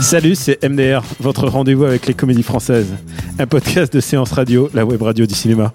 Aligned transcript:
Salut, 0.00 0.34
c'est 0.34 0.62
MDR, 0.62 1.02
votre 1.20 1.48
rendez-vous 1.48 1.84
avec 1.84 2.06
les 2.06 2.14
comédies 2.14 2.42
françaises. 2.42 2.92
Un 3.38 3.46
podcast 3.46 3.92
de 3.92 4.00
séance 4.00 4.32
radio, 4.32 4.68
la 4.74 4.84
web 4.84 5.00
radio 5.00 5.24
du 5.24 5.34
cinéma. 5.34 5.72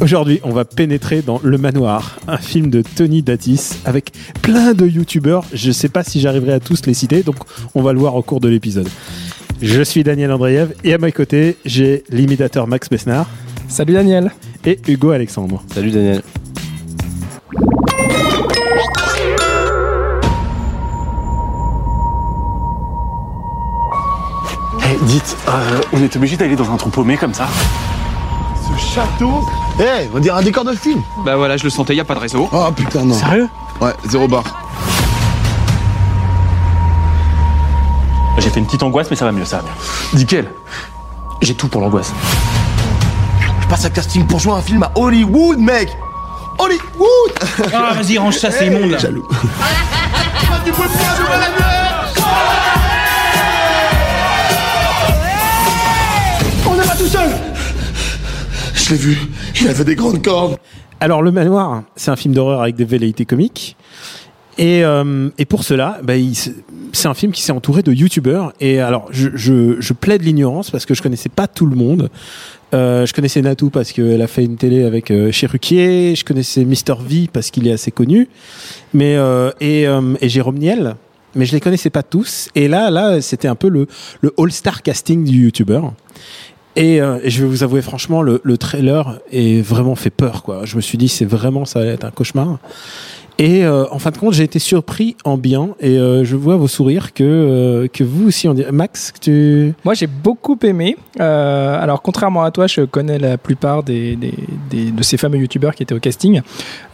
Aujourd'hui, 0.00 0.40
on 0.44 0.52
va 0.52 0.64
pénétrer 0.64 1.20
dans 1.20 1.40
Le 1.42 1.58
Manoir, 1.58 2.18
un 2.26 2.38
film 2.38 2.70
de 2.70 2.82
Tony 2.82 3.22
Datis 3.22 3.72
avec 3.84 4.12
plein 4.40 4.72
de 4.72 4.86
youtubeurs. 4.86 5.44
Je 5.52 5.70
sais 5.72 5.88
pas 5.88 6.02
si 6.02 6.20
j'arriverai 6.20 6.54
à 6.54 6.60
tous 6.60 6.86
les 6.86 6.94
citer, 6.94 7.22
donc 7.22 7.36
on 7.74 7.82
va 7.82 7.92
le 7.92 7.98
voir 7.98 8.14
au 8.14 8.22
cours 8.22 8.40
de 8.40 8.48
l'épisode. 8.48 8.88
Je 9.60 9.82
suis 9.82 10.04
Daniel 10.04 10.32
Andreev 10.32 10.72
et 10.84 10.94
à 10.94 10.98
mes 10.98 11.12
côtés, 11.12 11.56
j'ai 11.64 12.04
l'imitateur 12.10 12.66
Max 12.66 12.88
Besnard 12.88 13.28
Salut 13.68 13.94
Daniel. 13.94 14.30
et 14.64 14.78
Hugo 14.88 15.10
Alexandre. 15.10 15.62
Salut 15.74 15.90
Daniel. 15.90 16.22
Dites, 25.06 25.36
euh, 25.48 25.80
on 25.92 26.02
est 26.02 26.14
obligé 26.16 26.36
d'aller 26.36 26.56
dans 26.56 26.70
un 26.72 26.76
trou 26.76 26.90
paumé 26.90 27.16
comme 27.16 27.34
ça 27.34 27.46
Ce 28.62 28.94
château 28.94 29.44
Eh, 29.80 30.08
on 30.14 30.18
dirait 30.18 30.38
un 30.38 30.42
décor 30.42 30.64
de 30.64 30.74
film 30.74 31.02
Bah 31.24 31.36
voilà, 31.36 31.56
je 31.56 31.64
le 31.64 31.70
sentais, 31.70 31.94
y 31.94 32.00
a 32.00 32.04
pas 32.04 32.14
de 32.14 32.20
réseau. 32.20 32.48
Oh 32.52 32.70
putain, 32.74 33.04
non. 33.04 33.14
Sérieux? 33.14 33.48
Ouais, 33.80 33.92
zéro 34.08 34.26
bar. 34.28 34.42
J'ai 38.38 38.50
fait 38.50 38.60
une 38.60 38.66
petite 38.66 38.82
angoisse, 38.82 39.08
mais 39.10 39.16
ça 39.16 39.24
va 39.24 39.32
mieux, 39.32 39.44
ça 39.44 39.58
va 39.58 39.62
mieux. 40.18 40.24
Quel 40.26 40.52
J'ai 41.40 41.54
tout 41.54 41.68
pour 41.68 41.80
l'angoisse. 41.80 42.12
Je 43.62 43.66
passe 43.68 43.84
un 43.84 43.90
casting 43.90 44.26
pour 44.26 44.38
jouer 44.40 44.54
un 44.54 44.62
film 44.62 44.82
à 44.82 44.92
Hollywood, 44.94 45.58
mec 45.58 45.96
Hollywood 46.58 47.72
Ah, 47.74 47.92
vas-y, 47.94 48.18
range 48.18 48.36
ça, 48.38 48.50
c'est 48.50 48.66
immonde 48.66 48.90
là. 48.90 48.98
Jaloux. 48.98 49.26
Je 58.86 58.92
l'ai 58.92 58.98
vu, 58.98 59.18
il 59.60 59.66
avait 59.66 59.82
des 59.82 59.96
grandes 59.96 60.22
cordes. 60.22 60.58
Alors, 61.00 61.20
Le 61.20 61.32
Manoir, 61.32 61.82
c'est 61.96 62.12
un 62.12 62.14
film 62.14 62.34
d'horreur 62.34 62.62
avec 62.62 62.76
des 62.76 62.84
velléités 62.84 63.24
comiques. 63.24 63.76
Et, 64.58 64.84
euh, 64.84 65.28
et 65.38 65.44
pour 65.44 65.64
cela, 65.64 65.98
bah, 66.04 66.12
c'est 66.92 67.08
un 67.08 67.14
film 67.14 67.32
qui 67.32 67.42
s'est 67.42 67.50
entouré 67.50 67.82
de 67.82 67.92
youtubeurs. 67.92 68.52
Et 68.60 68.78
alors, 68.78 69.08
je, 69.10 69.30
je, 69.34 69.92
plaide 69.92 70.22
l'ignorance 70.22 70.70
parce 70.70 70.86
que 70.86 70.94
je 70.94 71.02
connaissais 71.02 71.28
pas 71.28 71.48
tout 71.48 71.66
le 71.66 71.74
monde. 71.74 72.10
Euh, 72.74 73.06
je 73.06 73.12
connaissais 73.12 73.42
Natou 73.42 73.70
parce 73.70 73.90
qu'elle 73.90 74.22
a 74.22 74.28
fait 74.28 74.44
une 74.44 74.56
télé 74.56 74.84
avec 74.84 75.10
euh. 75.10 75.32
Je 75.32 76.24
connaissais 76.24 76.64
Mister 76.64 76.94
V 77.04 77.28
parce 77.32 77.50
qu'il 77.50 77.66
est 77.66 77.72
assez 77.72 77.90
connu. 77.90 78.28
Mais 78.94 79.16
euh, 79.16 79.50
et, 79.60 79.86
et 80.20 80.28
Jérôme 80.28 80.58
Niel. 80.58 80.94
Mais 81.34 81.44
je 81.44 81.52
les 81.52 81.60
connaissais 81.60 81.90
pas 81.90 82.04
tous. 82.04 82.50
Et 82.54 82.68
là, 82.68 82.90
là, 82.92 83.20
c'était 83.20 83.48
un 83.48 83.56
peu 83.56 83.68
le, 83.68 83.88
le 84.20 84.32
all-star 84.38 84.82
casting 84.82 85.24
du 85.24 85.42
youtubeur. 85.42 85.92
Et, 86.76 87.00
euh, 87.00 87.18
et 87.22 87.30
je 87.30 87.42
vais 87.42 87.48
vous 87.48 87.62
avouer 87.62 87.80
franchement, 87.82 88.22
le, 88.22 88.40
le 88.44 88.58
trailer 88.58 89.18
est 89.32 89.62
vraiment 89.62 89.94
fait 89.94 90.10
peur. 90.10 90.42
Quoi. 90.42 90.60
Je 90.64 90.76
me 90.76 90.82
suis 90.82 90.98
dit, 90.98 91.08
c'est 91.08 91.24
vraiment, 91.24 91.64
ça 91.64 91.80
va 91.80 91.86
être 91.86 92.04
un 92.04 92.10
cauchemar. 92.10 92.58
Et 93.38 93.64
euh, 93.66 93.84
en 93.90 93.98
fin 93.98 94.10
de 94.10 94.16
compte, 94.16 94.32
j'ai 94.32 94.44
été 94.44 94.58
surpris 94.58 95.14
en 95.24 95.36
bien. 95.36 95.70
Et 95.80 95.98
euh, 95.98 96.24
je 96.24 96.36
vois 96.36 96.56
vos 96.56 96.68
sourires 96.68 97.12
que, 97.12 97.22
euh, 97.22 97.86
que 97.86 98.02
vous 98.02 98.28
aussi, 98.28 98.48
on 98.48 98.54
dirait. 98.54 98.72
Max, 98.72 99.12
tu. 99.20 99.74
Moi 99.84 99.92
j'ai 99.92 100.06
beaucoup 100.06 100.58
aimé. 100.62 100.96
Euh, 101.20 101.78
alors 101.82 102.00
contrairement 102.00 102.44
à 102.44 102.50
toi, 102.50 102.66
je 102.66 102.80
connais 102.82 103.18
la 103.18 103.36
plupart 103.36 103.82
des, 103.82 104.16
des- 104.16 104.32
des- 104.70 104.90
de 104.90 105.02
ces 105.02 105.18
fameux 105.18 105.36
youtubeurs 105.38 105.74
qui 105.74 105.82
étaient 105.82 105.94
au 105.94 106.00
casting. 106.00 106.40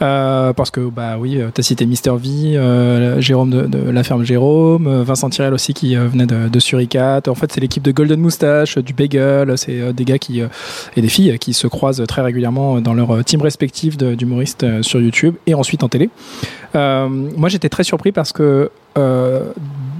Euh, 0.01 0.53
parce 0.53 0.73
que 0.73 0.81
bah 0.81 1.17
oui, 1.19 1.39
tu 1.55 1.61
as 1.61 1.63
cité 1.63 1.87
Mister 1.87 2.11
V, 2.11 2.57
euh, 2.57 3.21
Jérôme 3.21 3.51
de, 3.51 3.63
de 3.67 3.91
La 3.91 4.03
Ferme 4.03 4.25
Jérôme, 4.25 4.89
euh, 4.89 5.05
Vincent 5.05 5.31
Tirel 5.31 5.55
aussi 5.55 5.75
qui 5.75 5.97
euh, 5.97 6.09
venait 6.09 6.27
de, 6.27 6.49
de 6.49 6.59
Suricat. 6.59 7.23
En 7.29 7.35
fait 7.37 7.53
c'est 7.53 7.61
l'équipe 7.61 7.83
de 7.85 7.93
Golden 7.93 8.21
Moustache, 8.21 8.79
du 8.79 8.93
Bagel. 8.95 9.57
C'est 9.57 9.81
euh, 9.81 9.93
des 9.93 10.05
gars 10.05 10.19
qui, 10.19 10.41
euh, 10.41 10.49
et 10.97 11.03
des 11.03 11.09
filles 11.09 11.31
euh, 11.31 11.37
qui 11.37 11.53
se 11.53 11.69
croisent 11.69 12.05
très 12.09 12.23
régulièrement 12.23 12.81
dans 12.81 12.95
leur 12.95 13.13
euh, 13.13 13.23
team 13.23 13.43
respectif 13.43 13.97
de- 13.97 14.15
d'humoristes 14.17 14.65
euh, 14.65 14.83
sur 14.83 15.01
YouTube 15.01 15.37
et 15.47 15.55
ensuite 15.55 15.85
en 15.85 15.89
télé. 15.89 16.11
Euh, 16.75 17.09
moi, 17.09 17.49
j'étais 17.49 17.69
très 17.69 17.85
surpris 17.85 18.13
parce 18.13 18.33
que, 18.33 18.71
euh, 18.99 19.41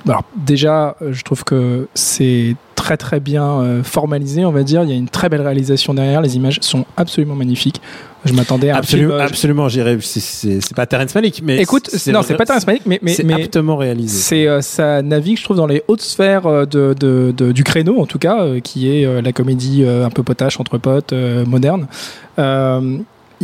alors 0.07 0.25
déjà, 0.37 0.97
je 1.11 1.23
trouve 1.23 1.45
que 1.45 1.87
c'est 1.95 2.57
très 2.77 2.97
très 2.97 3.21
bien 3.21 3.47
euh, 3.61 3.83
formalisé, 3.85 4.45
on 4.45 4.51
va 4.51 4.63
dire. 4.65 4.83
Il 4.83 4.89
y 4.89 4.93
a 4.93 4.97
une 4.97 5.09
très 5.09 5.29
belle 5.29 5.43
réalisation 5.43 5.95
derrière. 5.95 6.21
Les 6.23 6.37
images 6.37 6.59
sont 6.63 6.85
absolument 6.97 7.35
magnifiques. 7.37 7.81
Je 8.25 8.33
m'attendais 8.35 8.71
à 8.71 8.77
un 8.77 8.79
Absolument, 8.79 9.15
film, 9.15 9.21
absolument 9.27 9.69
j'irais. 9.69 9.99
c'est- 10.01 10.75
pas 10.75 10.87
Terrence 10.87 11.13
Malick, 11.15 11.43
mais. 11.45 11.61
Écoute, 11.61 11.91
non, 12.13 12.23
c'est 12.23 12.37
pas 12.37 12.45
Terrence 12.47 12.67
Malick, 12.67 12.83
mais, 12.87 13.01
mais, 13.03 13.15
C'est 13.15 13.33
aptement 13.33 13.77
réalisé. 13.77 14.17
c'est 14.17 14.47
euh, 14.47 14.61
ça 14.61 15.03
navigue, 15.03 15.39
je 15.39 15.45
trouve, 15.45 15.57
dans 15.57 15.67
les 15.67 15.83
hautes 15.89 16.03
sphères 16.03 16.67
de, 16.67 16.95
de- 16.95 17.35
de- 17.37 17.51
du 17.53 17.65
créneau, 17.65 18.01
en 18.01 18.07
tout 18.07 18.19
cas, 18.21 18.43
euh, 18.43 18.61
qui 18.61 18.89
est 18.97 19.21
la 19.23 19.33
comédie 19.33 19.85
un 19.85 20.11
peu 20.11 20.23
potache 20.23 20.59
entre 20.61 20.79
potes, 20.79 21.13
moderne. 21.47 21.87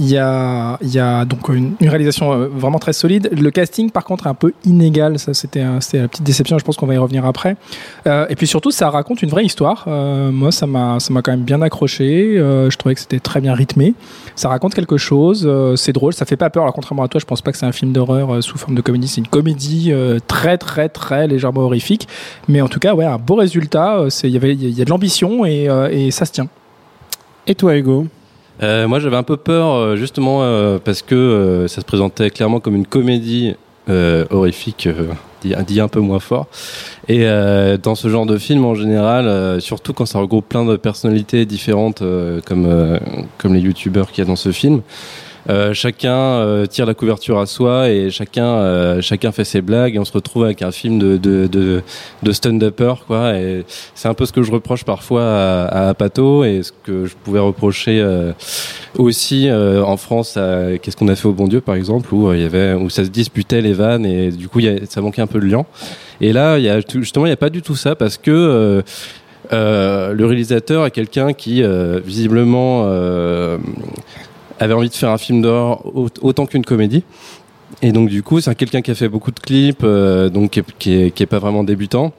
Il 0.00 0.08
y 0.08 0.16
a, 0.16 0.78
il 0.80 0.94
y 0.94 1.00
a 1.00 1.24
donc 1.24 1.48
une, 1.48 1.74
réalisation 1.80 2.32
euh, 2.32 2.46
vraiment 2.46 2.78
très 2.78 2.92
solide. 2.92 3.30
Le 3.32 3.50
casting, 3.50 3.90
par 3.90 4.04
contre, 4.04 4.26
est 4.26 4.30
un 4.30 4.34
peu 4.34 4.52
inégal. 4.64 5.18
Ça, 5.18 5.34
c'était 5.34 5.64
c'était 5.80 5.98
la 5.98 6.06
petite 6.06 6.22
déception. 6.22 6.56
Je 6.56 6.64
pense 6.64 6.76
qu'on 6.76 6.86
va 6.86 6.94
y 6.94 6.98
revenir 6.98 7.26
après. 7.26 7.56
Euh, 8.06 8.24
et 8.28 8.36
puis 8.36 8.46
surtout, 8.46 8.70
ça 8.70 8.90
raconte 8.90 9.22
une 9.22 9.28
vraie 9.28 9.44
histoire. 9.44 9.86
Euh, 9.88 10.30
moi, 10.30 10.52
ça 10.52 10.68
m'a, 10.68 11.00
ça 11.00 11.12
m'a 11.12 11.20
quand 11.20 11.32
même 11.32 11.42
bien 11.42 11.62
accroché. 11.62 12.38
Euh, 12.38 12.70
je 12.70 12.76
trouvais 12.78 12.94
que 12.94 13.00
c'était 13.00 13.18
très 13.18 13.40
bien 13.40 13.54
rythmé. 13.54 13.94
Ça 14.36 14.48
raconte 14.48 14.72
quelque 14.72 14.98
chose. 14.98 15.44
euh, 15.44 15.74
c'est 15.74 15.92
drôle. 15.92 16.12
Ça 16.12 16.24
fait 16.26 16.36
pas 16.36 16.48
peur. 16.48 16.62
Alors, 16.62 16.74
contrairement 16.74 17.02
à 17.02 17.08
toi, 17.08 17.20
je 17.20 17.26
pense 17.26 17.42
pas 17.42 17.50
que 17.50 17.58
c'est 17.58 17.66
un 17.66 17.72
film 17.72 17.90
d'horreur 17.92 18.34
euh, 18.34 18.40
sous 18.40 18.56
forme 18.56 18.76
de 18.76 18.80
comédie. 18.82 19.08
C'est 19.08 19.20
une 19.20 19.26
comédie 19.26 19.92
très, 20.28 20.58
très, 20.58 20.88
très 20.88 21.26
légèrement 21.26 21.62
horrifique. 21.62 22.06
Mais 22.46 22.60
en 22.60 22.68
tout 22.68 22.78
cas, 22.78 22.94
ouais, 22.94 23.04
un 23.04 23.18
beau 23.18 23.34
résultat. 23.34 24.04
Il 24.22 24.30
y 24.30 24.36
avait, 24.36 24.54
y 24.54 24.80
a 24.80 24.84
de 24.84 24.90
l'ambition 24.90 25.44
et, 25.44 25.68
et 25.90 26.12
ça 26.12 26.24
se 26.24 26.30
tient. 26.30 26.46
Et 27.48 27.56
toi, 27.56 27.76
Hugo? 27.76 28.06
Euh, 28.62 28.88
moi, 28.88 28.98
j'avais 28.98 29.16
un 29.16 29.22
peu 29.22 29.36
peur, 29.36 29.72
euh, 29.74 29.96
justement, 29.96 30.42
euh, 30.42 30.78
parce 30.82 31.02
que 31.02 31.14
euh, 31.14 31.68
ça 31.68 31.80
se 31.80 31.86
présentait 31.86 32.30
clairement 32.30 32.60
comme 32.60 32.74
une 32.74 32.86
comédie 32.86 33.54
euh, 33.88 34.24
horrifique, 34.30 34.86
euh, 34.86 35.08
dit, 35.42 35.54
dit 35.66 35.80
un 35.80 35.88
peu 35.88 36.00
moins 36.00 36.18
fort. 36.18 36.46
Et 37.08 37.26
dans 37.82 37.94
ce 37.94 38.08
genre 38.08 38.26
de 38.26 38.36
film, 38.36 38.64
en 38.64 38.74
général, 38.74 39.60
surtout 39.60 39.92
quand 39.92 40.04
ça 40.04 40.18
regroupe 40.18 40.48
plein 40.48 40.64
de 40.64 40.76
personnalités 40.76 41.46
différentes, 41.46 42.02
comme, 42.44 42.98
comme 43.38 43.54
les 43.54 43.60
youtubeurs 43.60 44.10
qu'il 44.10 44.24
y 44.24 44.26
a 44.26 44.28
dans 44.28 44.36
ce 44.36 44.52
film, 44.52 44.82
euh, 45.48 45.72
chacun 45.72 46.14
euh, 46.14 46.66
tire 46.66 46.84
la 46.86 46.94
couverture 46.94 47.38
à 47.38 47.46
soi 47.46 47.88
et 47.88 48.10
chacun, 48.10 48.44
euh, 48.44 49.00
chacun 49.00 49.32
fait 49.32 49.44
ses 49.44 49.60
blagues 49.62 49.94
et 49.96 49.98
on 49.98 50.04
se 50.04 50.12
retrouve 50.12 50.44
avec 50.44 50.62
un 50.62 50.70
film 50.70 50.98
de, 50.98 51.16
de, 51.16 51.46
de, 51.46 51.82
de 52.22 52.32
stand-upper, 52.32 52.94
quoi. 53.06 53.34
Et 53.38 53.64
c'est 53.94 54.08
un 54.08 54.14
peu 54.14 54.26
ce 54.26 54.32
que 54.32 54.42
je 54.42 54.52
reproche 54.52 54.84
parfois 54.84 55.22
à, 55.24 55.88
à 55.88 55.94
Pato 55.94 56.44
et 56.44 56.62
ce 56.62 56.72
que 56.84 57.06
je 57.06 57.14
pouvais 57.16 57.38
reprocher 57.40 58.00
euh, 58.00 58.32
aussi 58.98 59.48
euh, 59.48 59.82
en 59.82 59.96
France 59.96 60.36
à 60.36 60.76
Qu'est-ce 60.82 60.96
qu'on 60.96 61.08
a 61.08 61.16
fait 61.16 61.28
au 61.28 61.32
bon 61.32 61.48
Dieu, 61.48 61.60
par 61.60 61.74
exemple, 61.76 62.12
où 62.14 62.32
il 62.32 62.40
y 62.40 62.44
avait 62.44 62.74
où 62.74 62.90
ça 62.90 63.04
se 63.04 63.10
disputait 63.10 63.60
les 63.62 63.72
vannes 63.72 64.04
et 64.04 64.30
du 64.30 64.48
coup 64.48 64.60
y 64.60 64.68
a- 64.68 64.86
ça 64.88 65.00
manquait 65.00 65.22
un 65.22 65.26
peu 65.26 65.40
de 65.40 65.46
lien. 65.46 65.64
Et 66.20 66.32
là, 66.32 66.58
il 66.58 66.64
y 66.64 66.68
a 66.68 66.80
justement 66.94 67.24
il 67.26 67.30
n'y 67.30 67.32
a 67.34 67.36
pas 67.36 67.50
du 67.50 67.62
tout 67.62 67.76
ça 67.76 67.94
parce 67.94 68.18
que 68.18 68.82
euh, 69.52 70.12
le 70.12 70.26
réalisateur 70.26 70.84
est 70.84 70.90
quelqu'un 70.90 71.32
qui 71.32 71.62
euh, 71.62 72.00
visiblement 72.04 72.82
euh, 72.86 73.56
avait 74.58 74.74
envie 74.74 74.88
de 74.88 74.94
faire 74.94 75.10
un 75.10 75.18
film 75.18 75.42
d'horreur 75.42 75.86
au- 75.86 76.08
autant 76.22 76.46
qu'une 76.46 76.64
comédie. 76.64 77.04
Et 77.82 77.92
donc 77.92 78.08
du 78.08 78.22
coup, 78.22 78.40
c'est 78.40 78.54
quelqu'un 78.54 78.80
qui 78.80 78.90
a 78.90 78.94
fait 78.94 79.08
beaucoup 79.08 79.30
de 79.30 79.40
clips, 79.40 79.82
euh, 79.84 80.28
donc 80.30 80.50
qui 80.52 80.60
est, 80.60 80.64
qui 80.78 80.92
est, 80.94 81.10
qui 81.10 81.22
est 81.22 81.26
pas 81.26 81.38
vraiment 81.38 81.64
débutant. 81.64 82.12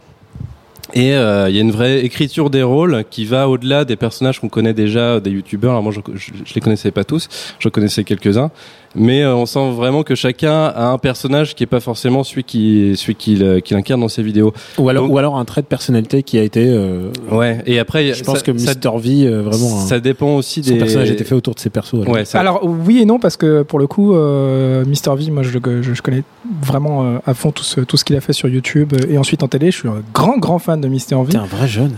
Et 0.94 1.14
euh, 1.14 1.50
il 1.50 1.56
y 1.56 1.60
a 1.60 1.62
une 1.62 1.72
vraie 1.72 2.04
écriture 2.04 2.50
des 2.50 2.64
rôles 2.64 3.04
qui 3.12 3.26
va 3.26 3.48
au-delà 3.48 3.86
des 3.86 3.96
personnages 3.96 4.40
qu'on 4.40 4.50
connaît 4.50 4.74
déjà, 4.74 5.20
des 5.20 5.30
youtubeurs. 5.30 5.72
Alors 5.72 5.84
moi, 5.84 5.92
je, 5.92 6.00
je, 6.16 6.32
je 6.44 6.54
les 6.56 6.62
connaissais 6.62 6.90
pas 6.90 7.04
tous, 7.04 7.28
je 7.60 7.70
connaissais 7.70 8.04
quelques-uns, 8.04 8.50
mais 8.96 9.22
euh, 9.24 9.36
on 9.36 9.46
sent 9.46 9.72
vraiment 9.72 10.04
que 10.04 10.16
chacun 10.16 10.66
a 10.66 10.88
un 10.88 10.98
personnage 10.98 11.56
qui 11.56 11.64
est 11.64 11.68
pas 11.68 11.80
forcément 11.80 12.24
celui 12.24 12.44
qui 12.44 12.94
celui 12.96 13.16
qu'il 13.16 13.44
incarne 13.76 14.02
dans 14.02 14.08
ses 14.08 14.24
vidéos. 14.24 14.54
Ou 14.78 14.90
alors, 14.90 15.04
Donc- 15.06 15.14
ou 15.14 15.18
alors 15.18 15.38
un 15.38 15.46
trait 15.46 15.62
de 15.62 15.68
personnalité 15.68 16.24
qui 16.24 16.38
a 16.38 16.44
été. 16.44 16.66
euh, 16.68 17.12
Ouais. 17.32 17.62
Et 17.66 17.80
après, 17.80 18.14
je 18.14 18.24
pense 18.24 18.40
ça, 18.40 18.44
que 18.44 18.58
ça, 18.58 18.72
Mr. 18.74 19.00
V, 19.00 19.26
euh, 19.28 19.42
vraiment, 19.42 19.70
ça 19.86 20.00
dépend 20.00 20.36
aussi 20.36 20.64
son 20.64 20.72
des. 20.74 20.78
personnage 20.80 21.12
était 21.12 21.24
fait 21.24 21.36
autour 21.36 21.56
de 21.56 21.60
ses 21.60 21.70
persos. 21.70 21.94
alors. 22.02 22.10
Ouais. 22.10 22.26
ça- 22.26 22.40
Alors 22.40 22.62
oui 22.66 23.00
et 23.02 23.06
non 23.06 23.20
parce 23.20 23.38
que 23.38 23.62
pour 23.64 23.80
le 23.80 23.88
coup, 23.88 24.14
euh, 24.16 24.84
Mr 24.86 25.16
V, 25.16 25.32
moi 25.32 25.44
je, 25.44 25.50
je, 25.82 25.94
je 25.94 26.02
connais 26.02 26.24
vraiment 26.62 27.04
euh, 27.06 27.18
à 27.26 27.34
fond 27.34 27.52
tout 27.52 27.64
ce, 27.64 27.82
tout 27.82 27.98
ce 27.98 28.04
qu'il 28.06 28.16
a 28.16 28.22
fait 28.22 28.34
sur 28.34 28.48
YouTube 28.50 28.94
et 29.10 29.18
ensuite 29.18 29.44
en 29.44 29.48
télé. 29.48 29.72
Je 29.72 29.78
suis 29.78 29.88
un 29.88 30.02
grand 30.14 30.38
grand 30.38 30.60
fan 30.60 30.82
de 30.82 30.88
Mr 30.88 31.24
V. 31.24 31.32
T'es 31.32 31.38
un 31.38 31.46
vrai 31.46 31.68
jeune. 31.68 31.98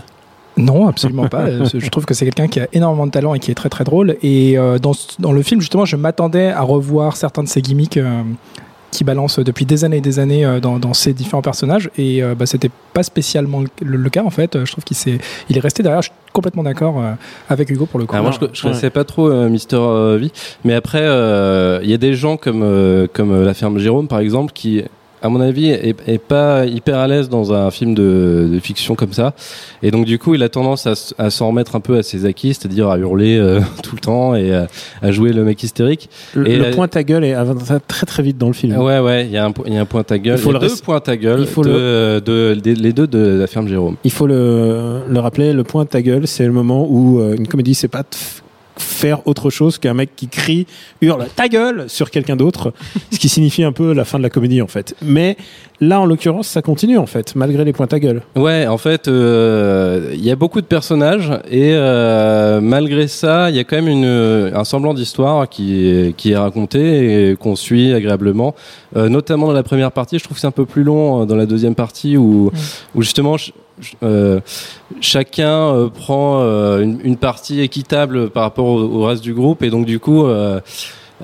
Non, 0.58 0.88
absolument 0.88 1.28
pas. 1.28 1.46
Je 1.74 1.90
trouve 1.90 2.06
que 2.06 2.14
c'est 2.14 2.26
quelqu'un 2.26 2.48
qui 2.48 2.60
a 2.60 2.68
énormément 2.74 3.06
de 3.08 3.12
talent 3.12 3.34
et 3.34 3.40
qui 3.40 3.52
est 3.52 3.56
très 3.56 3.70
très 3.70 3.84
drôle. 3.84 4.18
Et 4.22 4.58
euh, 4.58 4.80
dans, 4.80 4.94
dans 5.20 5.32
le 5.32 5.42
film, 5.44 5.62
justement, 5.62 5.86
je 5.86 5.96
m'attendais 5.96 6.50
à 6.50 6.62
revoir 6.62 7.16
certains 7.16 7.44
de 7.44 7.48
ses 7.48 7.62
gimmicks 7.62 7.98
euh, 7.98 8.22
qui 8.92 9.06
balancent 9.06 9.40
depuis 9.40 9.66
des 9.66 9.86
années 9.86 9.98
et 9.98 10.02
des 10.02 10.20
années 10.20 10.46
euh, 10.46 10.60
dans, 10.60 10.78
dans 10.78 10.94
ses 10.94 11.14
différents 11.14 11.42
personnages. 11.42 11.90
Et 11.98 12.22
euh, 12.22 12.36
bah, 12.36 12.46
c'était 12.46 12.70
pas 12.94 13.04
spécialement 13.04 13.62
le, 13.62 13.98
le 13.98 14.10
cas 14.10 14.24
en 14.24 14.30
fait. 14.30 14.66
Je 14.66 14.72
trouve 14.72 14.84
qu'il 14.84 14.98
s'est, 14.98 15.20
il 15.50 15.58
est 15.58 15.62
resté 15.62 15.82
derrière. 15.84 16.02
Je 16.02 16.10
suis 16.10 16.18
complètement 16.34 16.64
d'accord 16.64 17.00
euh, 17.00 17.14
avec 17.50 17.70
Hugo 17.70 17.86
pour 17.86 18.00
le 18.00 18.06
coup. 18.06 18.14
Alors 18.16 18.26
moi, 18.26 18.38
je, 18.40 18.46
je 18.54 18.62
connaissais 18.62 18.90
pas 18.90 19.06
trop 19.06 19.30
euh, 19.30 19.48
Mister 19.50 19.78
euh, 19.80 20.18
V, 20.22 20.30
mais 20.66 20.74
après, 20.74 21.04
euh, 21.04 21.80
il 21.84 21.90
y 21.90 21.94
a 21.94 21.98
des 21.98 22.14
gens 22.14 22.36
comme 22.36 22.64
euh, 22.64 23.08
comme 23.12 23.32
euh, 23.32 23.46
la 23.46 23.54
ferme 23.54 23.80
Jérôme, 23.80 24.10
par 24.10 24.20
exemple, 24.20 24.52
qui, 24.52 24.84
à 25.22 25.30
mon 25.30 25.40
avis, 25.42 25.70
est, 25.70 25.96
est 26.08 26.18
pas 26.18 26.66
hyper 26.66 26.98
à 26.98 27.08
l'aise 27.08 27.30
dans 27.30 27.54
un 27.54 27.70
film 27.72 27.94
de, 27.94 28.50
de 28.52 28.60
fiction 28.60 28.96
comme 28.96 29.14
ça, 29.14 29.34
et 29.84 29.92
donc 29.92 30.06
du 30.06 30.18
coup, 30.20 30.36
il 30.36 30.44
a 30.44 30.50
tendance 30.50 30.88
à, 31.18 31.30
s'en 31.30 31.48
remettre 31.48 31.76
un 31.76 31.80
peu 31.80 31.98
à 31.98 32.04
ses 32.04 32.26
acquis, 32.26 32.54
c'est-à-dire 32.54 32.90
à 32.90 32.98
hurler 32.98 33.38
euh, 33.38 33.60
tout 33.84 33.96
le 33.96 34.02
temps 34.02 34.36
et 34.36 34.54
à, 34.54 34.68
à 35.02 35.12
jouer 35.12 35.34
le 35.34 35.44
mec 35.44 35.62
hystérique. 35.64 36.10
Le, 36.34 36.48
Et 36.48 36.58
le 36.58 36.64
la- 36.64 36.70
point 36.72 36.88
ta 36.88 37.04
gueule 37.04 37.24
est 37.24 37.36
très 37.88 38.06
très 38.06 38.24
vite 38.24 38.38
dans 38.38 38.48
le 38.48 38.54
film. 38.54 38.78
Ouais, 38.78 39.00
ouais, 39.00 39.26
il 39.26 39.32
y 39.32 39.38
a 39.38 39.46
un 39.46 39.52
po- 39.52 39.64
il 39.68 39.74
y 39.74 39.78
a 39.78 39.82
un 39.82 39.86
point 39.86 40.04
à 40.10 40.18
gueule, 40.18 40.38
Il 40.38 40.42
faut 40.42 40.52
le 40.52 40.60
deux 40.60 40.76
points 40.84 41.02
à 41.06 41.16
gueule, 41.18 41.42
il 41.42 41.48
faut 41.48 41.64
de, 41.64 42.20
de- 42.20 42.54
les 42.64 42.94
deux 42.94 43.08
de 43.08 43.20
la 43.40 43.48
ferme 43.48 43.68
Jérôme. 43.68 43.96
Il 44.04 44.12
faut 44.12 44.28
le, 44.28 45.02
le 45.08 45.20
rappeler, 45.20 45.54
le 45.54 45.64
point 45.64 45.86
ta 45.86 46.02
gueule, 46.02 46.28
c'est 46.28 46.46
le 46.46 46.52
moment 46.52 46.88
où 46.90 47.20
euh, 47.20 47.36
une 47.38 47.48
comédie, 47.48 47.76
c'est 47.76 47.88
pas 47.88 48.04
faire 48.82 49.26
autre 49.28 49.50
chose 49.50 49.78
qu'un 49.78 49.94
mec 49.94 50.12
qui 50.16 50.28
crie, 50.28 50.68
hurle 51.02 51.28
ta 51.36 51.48
gueule 51.48 51.86
sur 51.88 52.12
quelqu'un 52.12 52.36
d'autre, 52.36 52.74
ce 53.12 53.20
qui 53.20 53.30
signifie 53.30 53.64
un 53.64 53.72
peu 53.72 53.94
la 53.94 54.06
fin 54.06 54.18
de 54.18 54.24
la 54.24 54.30
comédie 54.30 54.62
en 54.62 54.68
fait. 54.68 54.96
Mais 55.02 55.38
là, 55.80 56.00
en 56.00 56.06
l'occurrence, 56.06 56.48
ça 56.48 56.62
continue 56.62 56.98
en 56.98 57.06
fait, 57.06 57.36
malgré 57.36 57.64
les 57.66 57.74
points 57.74 57.88
ta 57.88 58.00
gueule. 58.00 58.22
Ouais, 58.36 58.68
en 58.68 58.78
fait, 58.78 59.08
euh, 59.08 60.12
il 60.14 60.24
y 60.24 60.32
a 60.32 60.36
beaucoup 60.36 60.62
de 60.62 60.66
personnages 60.66 61.32
et 61.50 61.72
euh, 61.74 62.62
malgré 62.62 63.08
ça, 63.08 63.50
il 63.50 63.56
y 63.56 63.60
a 63.60 63.64
quand 63.64 63.78
même 63.78 63.88
une, 63.88 64.52
un 64.54 64.64
semblant 64.64 64.94
d'histoire 64.94 65.50
qui 65.50 65.88
est, 65.88 66.16
qui 66.16 66.32
est 66.32 66.38
raconté 66.38 67.32
et 67.32 67.36
qu'on 67.36 67.56
suit 67.56 67.94
agréablement. 67.94 68.56
Euh, 68.96 69.10
notamment 69.10 69.48
dans 69.48 69.54
la 69.54 69.64
première 69.64 69.92
partie, 69.92 70.20
je 70.20 70.24
trouve 70.24 70.36
que 70.36 70.42
c'est 70.42 70.48
un 70.48 70.52
peu 70.52 70.66
plus 70.66 70.84
long 70.84 71.22
euh, 71.22 71.26
dans 71.26 71.36
la 71.36 71.46
deuxième 71.46 71.76
partie 71.76 72.18
où, 72.18 72.52
où 72.94 73.02
justement 73.02 73.36
euh, 73.36 73.62
chacun 75.00 75.74
euh, 75.74 75.90
prend 75.90 76.42
euh, 76.42 76.82
une, 76.82 77.00
une 77.04 77.18
partie 77.18 77.62
équitable 77.62 78.30
par 78.30 78.44
rapport 78.44 78.66
au, 78.66 78.82
au 78.82 79.06
reste 79.06 79.24
du 79.24 79.34
groupe 79.34 79.64
et 79.64 79.70
donc 79.70 79.86
du 79.86 80.00
coup, 80.00 80.26
euh, 80.26 80.60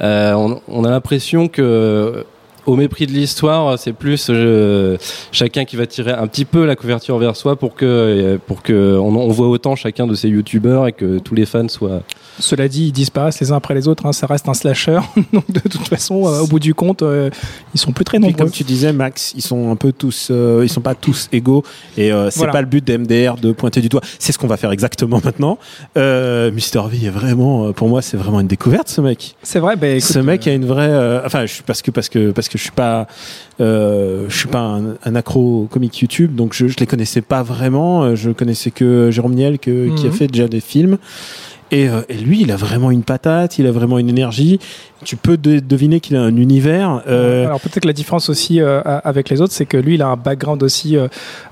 euh, 0.01 0.33
on, 0.33 0.61
on 0.67 0.83
a 0.83 0.89
l'impression 0.89 1.47
que 1.47 2.25
au 2.65 2.75
mépris 2.75 3.07
de 3.07 3.13
l'histoire, 3.13 3.79
c'est 3.79 3.93
plus 3.93 4.27
euh, 4.29 4.97
chacun 5.31 5.63
qui 5.63 5.77
va 5.77 5.87
tirer 5.87 6.11
un 6.11 6.27
petit 6.27 6.43
peu 6.45 6.65
la 6.65 6.75
couverture 6.75 7.17
vers 7.17 7.35
soi 7.35 7.55
pour 7.55 7.75
que 7.75 7.85
euh, 7.85 8.37
pour 8.45 8.61
que 8.61 8.97
on, 8.97 9.15
on 9.15 9.29
voit 9.29 9.47
autant 9.47 9.75
chacun 9.75 10.05
de 10.05 10.13
ces 10.13 10.27
youtubeurs 10.27 10.85
et 10.85 10.91
que 10.91 11.19
tous 11.19 11.33
les 11.33 11.45
fans 11.45 11.69
soient. 11.69 12.01
Cela 12.39 12.67
dit, 12.67 12.87
ils 12.87 12.91
disparaissent 12.91 13.39
les 13.39 13.51
uns 13.51 13.55
après 13.57 13.73
les 13.73 13.87
autres. 13.87 14.05
hein. 14.05 14.13
Ça 14.13 14.27
reste 14.27 14.47
un 14.49 14.53
slasher. 14.53 14.99
Donc 15.33 15.49
de 15.51 15.59
toute 15.59 15.87
façon, 15.87 16.27
euh, 16.27 16.41
au 16.41 16.47
bout 16.47 16.59
du 16.59 16.73
compte, 16.73 17.01
euh, 17.01 17.29
ils 17.73 17.79
sont 17.79 17.91
plus 17.91 18.05
très 18.05 18.17
Puis 18.17 18.27
nombreux. 18.27 18.45
comme 18.45 18.51
tu 18.51 18.63
disais, 18.63 18.93
Max, 18.93 19.33
ils 19.35 19.41
sont 19.41 19.71
un 19.71 19.75
peu 19.75 19.91
tous, 19.91 20.29
euh, 20.31 20.61
ils 20.63 20.69
sont 20.69 20.81
pas 20.81 20.95
tous 20.95 21.29
égaux 21.31 21.63
et 21.97 22.09
c'est 22.29 22.37
Voilà. 22.37 22.53
pas 22.53 22.61
le 22.61 22.67
but 22.67 22.85
d'MDR 22.85 23.35
de 23.41 23.51
pointer 23.51 23.81
du 23.81 23.89
doigt. 23.89 24.01
C'est 24.19 24.31
ce 24.31 24.37
qu'on 24.37 24.47
va 24.47 24.57
faire 24.57 24.71
exactement 24.71 25.19
maintenant. 25.23 25.57
Euh, 25.97 26.51
Mister 26.51 26.81
V 26.89 27.05
est 27.07 27.09
vraiment, 27.09 27.71
pour 27.73 27.89
moi, 27.89 28.01
c'est 28.01 28.17
vraiment 28.17 28.39
une 28.39 28.47
découverte 28.47 28.89
ce 28.89 29.01
mec. 29.01 29.35
C'est 29.43 29.59
vrai. 29.59 29.75
Bah, 29.75 29.87
écoute, 29.87 30.03
ce 30.09 30.19
mec 30.19 30.47
a 30.47 30.53
une 30.53 30.65
vraie 30.65 30.89
euh, 30.89 31.21
enfin 31.25 31.45
je 31.45 31.53
suis 31.53 31.63
parce 31.63 31.81
que 31.81 31.91
parce 31.91 32.09
que 32.09 32.31
parce 32.31 32.49
que 32.49 32.57
je 32.57 32.63
suis 32.63 32.71
pas 32.71 33.07
euh, 33.59 34.25
je 34.29 34.37
suis 34.37 34.47
pas 34.47 34.59
un, 34.59 34.95
un 35.03 35.15
accro 35.15 35.67
comique 35.71 35.99
YouTube 35.99 36.35
donc 36.35 36.53
je, 36.53 36.67
je 36.67 36.75
les 36.79 36.85
connaissais 36.85 37.21
pas 37.21 37.43
vraiment 37.43 38.15
je 38.15 38.31
connaissais 38.31 38.71
que 38.71 39.09
Jérôme 39.11 39.33
Niel 39.33 39.59
que, 39.59 39.89
qui 39.95 40.05
a 40.05 40.09
Mhm. 40.09 40.13
fait 40.15 40.27
déjà 40.27 40.47
des 40.47 40.61
films 40.61 40.97
et, 41.71 41.89
euh, 41.89 42.01
et 42.09 42.15
lui 42.15 42.41
il 42.41 42.51
a 42.51 42.55
vraiment 42.55 42.91
une 42.91 43.03
patate 43.03 43.57
il 43.59 43.67
a 43.67 43.71
vraiment 43.71 43.99
une 43.99 44.09
énergie 44.09 44.59
tu 45.03 45.15
peux 45.15 45.37
de- 45.37 45.59
deviner 45.59 45.99
qu'il 45.99 46.15
a 46.15 46.21
un 46.21 46.35
univers 46.35 47.03
euh, 47.07 47.45
Alors 47.45 47.59
peut-être 47.59 47.81
que 47.81 47.87
la 47.87 47.93
différence 47.93 48.29
aussi 48.29 48.59
euh, 48.61 48.81
avec 49.03 49.29
les 49.29 49.41
autres, 49.41 49.53
c'est 49.53 49.67
que 49.67 49.77
lui, 49.77 49.93
il 49.93 50.01
a 50.01 50.07
un 50.07 50.15
background 50.15 50.63
aussi. 50.63 50.97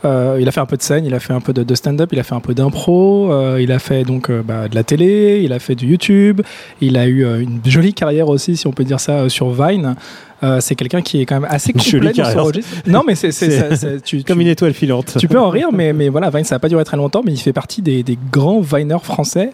il 0.04 0.08
a 0.08 0.52
fait 0.52 0.60
un 0.60 0.66
peu 0.66 0.78
de 0.78 0.82
scène, 0.82 1.06
il 1.06 1.14
a 1.14 1.20
fait 1.20 1.34
un 1.34 1.42
peu 1.42 1.54
de, 1.54 1.76
stand-up, 1.76 2.10
il 2.12 2.20
a 2.20 2.24
fait 2.24 2.34
un 2.34 2.40
peu 2.40 2.56
d'impro, 2.56 3.58
il 3.58 3.72
a 3.72 3.78
fait 3.78 4.04
donc 4.04 4.32
bah, 4.32 4.68
de 4.68 4.74
la 4.74 4.84
télé, 4.84 5.42
il 5.44 5.54
a 5.54 5.60
fait 5.60 5.76
du 5.76 5.86
YouTube, 5.86 6.42
il 6.82 6.98
a 6.98 7.06
eu 7.06 7.24
une 7.24 7.62
jolie 7.66 7.94
carrière 7.94 8.30
aussi, 8.30 8.58
si 8.58 8.66
on 8.66 8.72
peut 8.72 8.84
dire 8.84 9.00
ça, 9.00 9.30
sur 9.30 9.52
Vine. 9.52 9.96
Euh, 10.44 10.60
c'est 10.60 10.76
quelqu'un 10.76 11.02
qui 11.02 11.22
est 11.22 11.26
quand 11.26 11.40
même 11.40 11.50
assez 11.50 11.72
complet 11.74 12.00
dans 12.00 12.12
carrière. 12.12 12.44
registre. 12.44 12.70
Non, 12.88 13.04
mais 13.06 13.16
c'est 13.16 14.24
comme 14.26 14.42
une 14.42 14.48
étoile 14.48 14.74
filante 14.74 15.16
tu 15.18 15.28
peux 15.28 15.40
en 15.40 15.50
rire, 15.50 15.70
mais, 15.72 15.94
mais 15.94 16.10
voilà, 16.10 16.30
Vine, 16.30 16.44
ça 16.44 16.56
n'a 16.56 16.60
pas 16.60 16.70
duré 16.70 16.84
très 16.84 16.98
longtemps, 16.98 17.22
mais 17.26 17.32
il 17.32 17.40
fait 17.40 17.54
partie 17.54 17.82
des, 17.82 18.04
des 18.04 18.18
grands 18.32 18.62
Viners 18.62 19.04
français. 19.04 19.52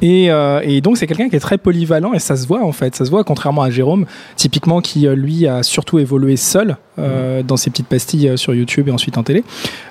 Et, 0.00 0.30
euh, 0.30 0.60
et 0.62 0.80
donc, 0.80 0.96
c'est 0.96 1.06
quelqu'un 1.06 1.28
qui 1.28 1.36
est 1.36 1.40
très 1.40 1.58
polyvalent 1.58 2.12
et 2.12 2.18
ça 2.18 2.36
se 2.36 2.46
voit 2.46 2.62
en 2.62 2.72
fait. 2.72 2.94
Ça 2.94 3.04
se 3.04 3.10
voit, 3.10 3.24
contrairement 3.24 3.62
à 3.62 3.70
Jérôme, 3.70 4.06
typiquement 4.36 4.80
qui, 4.80 5.06
euh, 5.06 5.14
lui, 5.14 5.46
a 5.46 5.62
surtout 5.62 5.98
évolué 5.98 6.36
seul 6.36 6.76
euh, 6.98 7.42
dans 7.42 7.56
ses 7.56 7.70
petites 7.70 7.86
pastilles 7.86 8.28
euh, 8.28 8.36
sur 8.36 8.54
YouTube 8.54 8.88
et 8.88 8.90
ensuite 8.90 9.18
en 9.18 9.22
télé. 9.22 9.44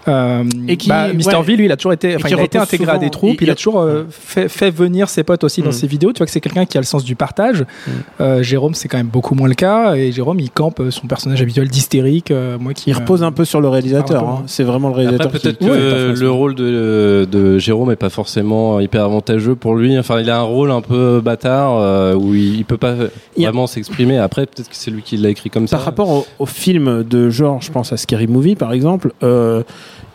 Euh, 0.08 0.44
Et 0.68 0.78
qui- 0.78 0.90
bah, 0.90 1.08
Mr. 1.14 1.36
ouais. 1.38 1.44
V, 1.44 1.56
lui, 1.58 1.66
il 1.66 1.72
a 1.72 1.78
toujours 1.78 1.94
été, 1.94 2.16
il 2.20 2.36
a 2.40 2.44
été 2.44 2.58
intégré 2.58 2.92
à 2.92 2.98
des 2.98 3.10
troupes, 3.10 3.42
Il- 3.42 3.48
il, 3.48 3.50
a 3.50 3.56
toujours 3.56 3.80
euh, 3.82 4.04
fait, 4.10 4.48
fait 4.50 4.72
venir 4.72 5.10
ses 5.10 5.24
potes 5.24 5.44
aussi 5.44 5.62
dans 5.62 5.70
Mm. 5.70 5.74
ses 5.74 5.88
vidéos. 5.88 6.12
Tu 6.14 6.18
vois 6.20 6.26
que 6.26 6.32
c'est 6.32 6.42
quelqu'un 6.42 6.66
qui 6.66 6.78
a 6.78 6.82
le 6.82 6.86
sens 6.86 7.04
du 7.04 7.16
partage. 7.16 7.62
Mm. 7.62 7.92
Euh, 8.22 8.44
Jérôme, 8.44 8.74
c'est 8.74 8.88
quand 8.88 8.98
même 8.98 9.08
beaucoup 9.08 9.36
moins 9.36 9.48
le 9.48 9.54
cas. 9.56 9.96
Et 9.96 10.12
Jérôme, 10.12 10.40
il 10.40 10.50
campe 10.52 10.82
son 10.90 11.08
personnage 11.08 11.42
habituel 11.42 11.68
d'hystérique. 11.70 12.32
euh, 12.32 12.58
moi 12.60 12.74
qui 12.74 12.90
il 12.90 12.94
repose 12.94 13.24
un 13.24 13.32
peu 13.32 13.46
sur 13.46 13.62
le 13.62 13.68
réalisateur 13.70 14.24
hein. 14.28 14.44
c'est 14.48 14.64
vraiment 14.64 14.90
le 14.90 14.94
Après 14.94 15.04
réalisateur 15.06 15.32
peut-être 15.32 15.58
qui- 15.60 15.66
que 15.66 16.12
Ouais, 16.14 16.20
le 16.20 16.32
rôle 16.32 16.56
de, 16.56 17.28
de 17.30 17.58
Jérôme 17.60 17.92
est 17.92 17.96
pas 17.96 18.10
forcément 18.10 18.80
hyper 18.80 19.04
avantageux 19.04 19.56
pour 19.56 19.76
lui. 19.76 19.98
Enfin, 19.98 20.20
il 20.20 20.30
a 20.30 20.38
un 20.40 20.42
rôle 20.44 20.72
un 20.72 20.82
peu 20.82 21.22
bâtard 21.22 21.78
euh, 21.80 22.14
où 22.16 22.34
il, 22.34 22.58
il 22.58 22.66
peut 22.66 22.78
pas 22.78 22.96
vraiment 23.38 23.68
s'exprimer. 23.68 24.18
Après, 24.18 24.46
peut-être 24.46 24.70
que 24.70 24.76
c'est 24.76 24.92
lui 24.92 25.02
qui 25.02 25.18
l'a 25.18 25.30
écrit 25.30 25.50
comme 25.50 25.68
ça. 25.68 25.78
Par 25.78 25.86
rapport 25.86 26.10
au, 26.10 26.26
au 26.40 26.46
film 26.46 26.97
de 27.04 27.30
genre, 27.30 27.62
je 27.62 27.72
pense 27.72 27.92
à 27.94 27.98
Scary 27.98 28.28
Movie 28.28 28.56
par 28.56 28.74
exemple, 28.74 29.12
euh, 29.24 29.64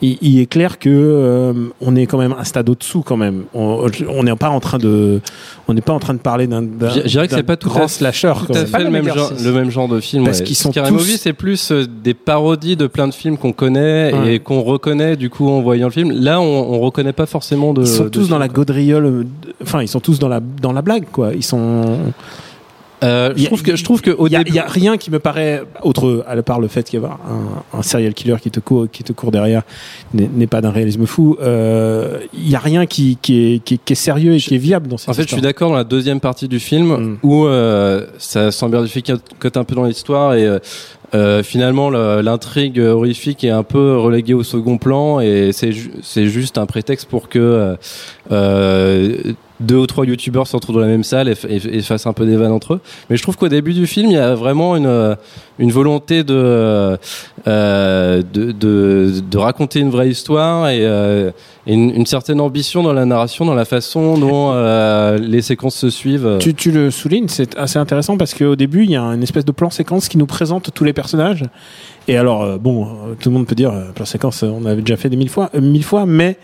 il, 0.01 0.19
il 0.21 0.41
est 0.41 0.47
clair 0.47 0.79
que 0.81 0.89
euh, 0.91 1.53
on 1.81 1.95
est 1.95 2.07
quand 2.07 2.19
même 2.19 2.35
un 2.37 2.43
stade 2.45 2.69
au-dessous 2.69 3.03
quand 3.03 3.17
même. 3.17 3.45
On 3.55 3.89
n'est 4.25 4.35
pas 4.37 4.49
en 4.49 4.59
train 4.59 4.79
de, 4.79 5.21
on 5.69 5.75
n'est 5.75 5.81
pas 5.81 5.93
en 5.93 6.01
train 6.01 6.15
de 6.15 6.19
parler 6.19 6.47
d'un, 6.49 6.63
Je 6.63 7.07
dirais 7.07 7.29
que 7.29 7.35
c'est 7.35 7.43
pas 7.45 7.57
tout 7.57 7.69
grand 7.69 7.85
à, 7.85 7.89
slasher. 7.89 8.33
tout 8.47 8.53
à 8.53 8.65
fait 8.67 8.71
Pas 8.73 8.79
le 8.81 8.85
le 8.87 8.91
même, 8.91 9.07
genre, 9.07 9.33
le 9.45 9.53
même 9.53 9.71
genre 9.71 9.87
de 9.89 10.01
film. 10.01 10.25
Parce 10.25 10.39
ouais. 10.41 10.45
qu'ils 10.45 10.57
sont 10.57 10.73
Scary 10.73 10.89
tous- 10.89 10.95
Movie, 10.95 11.19
c'est 11.19 11.33
plus 11.33 11.71
euh, 11.71 11.85
des 12.03 12.15
parodies 12.15 12.75
de 12.77 12.87
plein 12.89 13.07
de 13.07 13.15
films 13.15 13.37
qu'on 13.39 13.53
connaît 13.53 14.13
Ouais. 14.13 14.35
et 14.35 14.39
qu'on 14.41 14.63
reconnaît 14.63 15.17
du 15.17 15.31
coup 15.31 15.49
en 15.49 15.61
voyant 15.63 15.87
le 15.87 15.93
film. 15.93 16.11
Là, 16.11 16.41
on, 16.41 16.45
on 16.75 16.81
reconnaît 16.81 17.13
pas 17.13 17.27
forcément 17.27 17.73
de. 17.73 17.83
Ils 17.83 17.87
sont 17.87 18.05
de 18.05 18.09
tous 18.09 18.21
dans 18.23 18.27
film, 18.27 18.39
la 18.41 18.49
gaudriole, 18.49 19.27
enfin 19.63 19.83
ils 19.83 19.89
sont 19.89 20.01
tous 20.01 20.19
dans 20.19 20.29
la 20.29 20.41
dans 20.41 20.73
la 20.73 20.83
blague 20.83 21.05
quoi. 21.13 21.31
Ils 21.35 21.45
sont. 21.45 21.99
Euh, 23.03 23.33
je 23.37 23.43
a- 23.45 23.47
trouve 23.47 23.63
que 23.63 23.77
je 23.77 23.85
trouve 23.85 24.01
que 24.01 24.11
au 24.11 24.29
début. 24.29 24.45
il 24.51 24.55
y 24.55 24.59
a 24.59 24.67
rien 24.67 24.97
qui 24.97 25.11
me 25.11 25.19
paraît 25.19 25.63
autre 25.83 26.25
à 26.29 26.41
part 26.43 26.61
le 26.61 26.69
fait 26.69 26.89
qu'il 26.89 27.01
y 27.01 27.05
a 27.05 27.09
un, 27.09 27.79
un 27.79 27.83
serial 27.83 28.15
killer 28.15 28.37
qui 28.41 28.51
te 28.51 28.61
court 28.61 28.87
qui 28.91 29.03
te 29.03 29.13
court 29.13 29.31
derrière 29.33 29.63
n'est 30.15 30.47
pas 30.47 30.61
d'un 30.61 30.71
réalisme 30.71 31.07
fou. 31.07 31.37
Euh, 31.41 32.19
Il 32.35 32.49
y 32.49 32.55
a 32.55 32.59
rien 32.61 32.87
qui 32.87 33.19
qui 33.21 33.55
est, 33.55 33.59
qui 33.65 33.75
est, 33.75 33.81
qui 33.85 33.93
est 33.93 33.97
sérieux 33.97 34.35
et 34.35 34.39
qui 34.39 34.55
est 34.55 34.59
viable 34.59 34.89
dans 34.89 34.99
cette 34.99 35.09
En 35.09 35.15
fait, 35.15 35.23
je 35.23 35.29
suis 35.29 35.41
d'accord 35.43 35.71
dans 35.71 35.77
la 35.77 35.85
deuxième 35.85 36.21
partie 36.21 36.49
du 36.49 36.61
film 36.61 36.83
Mm. 36.93 37.17
où 37.23 37.47
euh, 37.47 38.07
ça 38.19 38.51
s'embirdifie 38.53 39.03
cote 39.39 39.57
un 39.57 39.65
peu 39.65 39.75
dans 39.75 39.85
l'histoire 39.85 40.35
et 40.35 40.47
euh, 40.47 40.59
euh, 41.15 41.43
finalement 41.43 41.91
le- 41.91 42.21
l'intrigue 42.23 42.79
horrifique 42.81 43.45
est 43.45 43.51
un 43.51 43.63
peu 43.65 43.97
reléguée 43.99 44.35
au 44.35 44.43
second 44.43 44.79
plan 44.79 45.21
et 45.21 45.51
c'est 45.53 45.73
ju- 45.73 45.91
c'est 46.03 46.27
juste 46.27 46.57
un 46.57 46.67
prétexte 46.67 47.09
pour 47.09 47.29
que 47.29 47.39
euh, 47.39 47.75
euh, 48.31 49.17
deux 49.63 49.77
ou 49.77 49.87
trois 49.87 50.05
youtubeurs 50.05 50.47
se 50.47 50.57
retrouvent 50.57 50.77
dans 50.77 50.83
la 50.83 50.87
même 50.89 51.05
salle 51.05 51.29
et, 51.29 51.35
et- 51.49 51.77
et 51.79 51.83
fassent 51.83 52.07
un 52.07 52.13
peu 52.13 52.27
des 52.27 52.37
vannes 52.37 52.53
entre 52.53 52.75
eux. 52.75 52.81
Mais 53.09 53.17
je 53.17 53.23
trouve 53.23 53.37
qu'au 53.37 53.49
début 53.49 53.73
du 53.73 53.87
film, 53.87 54.11
il 54.11 54.15
y 54.15 54.19
a 54.19 54.35
vraiment 54.35 54.77
une, 54.77 54.87
euh, 54.87 55.15
volonté 55.59 56.25
de, 56.25 56.99
euh, 57.47 58.23
de, 58.23 59.39
raconter 59.39 59.81
une 59.81 59.91
vraie 59.91 60.09
histoire 60.11 60.69
et, 60.69 60.81
euh, 60.83 61.31
une, 61.67 62.05
certaine 62.07 62.41
ambition 62.41 62.83
dans 62.83 62.93
la 62.93 63.05
narration, 63.05 63.45
dans 63.45 63.55
la 63.55 63.65
façon 63.65 64.19
dont 64.19 64.53
les 65.21 65.43
séquences 65.43 65.77
se 65.77 65.91
suivent. 65.91 66.39
Tu, 66.39 66.71
le 66.73 66.91
soulignes, 66.91 67.29
c'est 67.29 67.57
assez 67.57 67.79
intéressant 67.79 68.17
parce 68.17 68.35
qu'au 68.35 68.57
début, 68.57 68.85
il 68.85 68.91
y 68.91 68.97
a 68.97 69.03
une 69.03 69.23
espèce 69.23 69.45
de 69.45 69.53
plan 69.53 69.71
séquence 69.71 70.09
qui 70.09 70.19
nous 70.19 70.27
présente 70.27 70.71
tous 70.75 70.85
les 70.85 70.93
personnages. 70.93 71.45
Et 72.09 72.17
alors, 72.17 72.59
bon, 72.59 72.89
tout 73.21 73.29
le 73.31 73.35
monde 73.37 73.47
peut 73.47 73.55
dire, 73.55 73.73
plan 73.95 74.05
séquence, 74.05 74.43
on 74.43 74.65
avait 74.67 74.83
déjà 74.83 74.97
fait 74.97 75.09
des 75.09 75.17
mille 75.17 75.31
fois, 75.31 75.51
mille 75.55 75.85
fois, 75.85 76.05
mais 76.07 76.37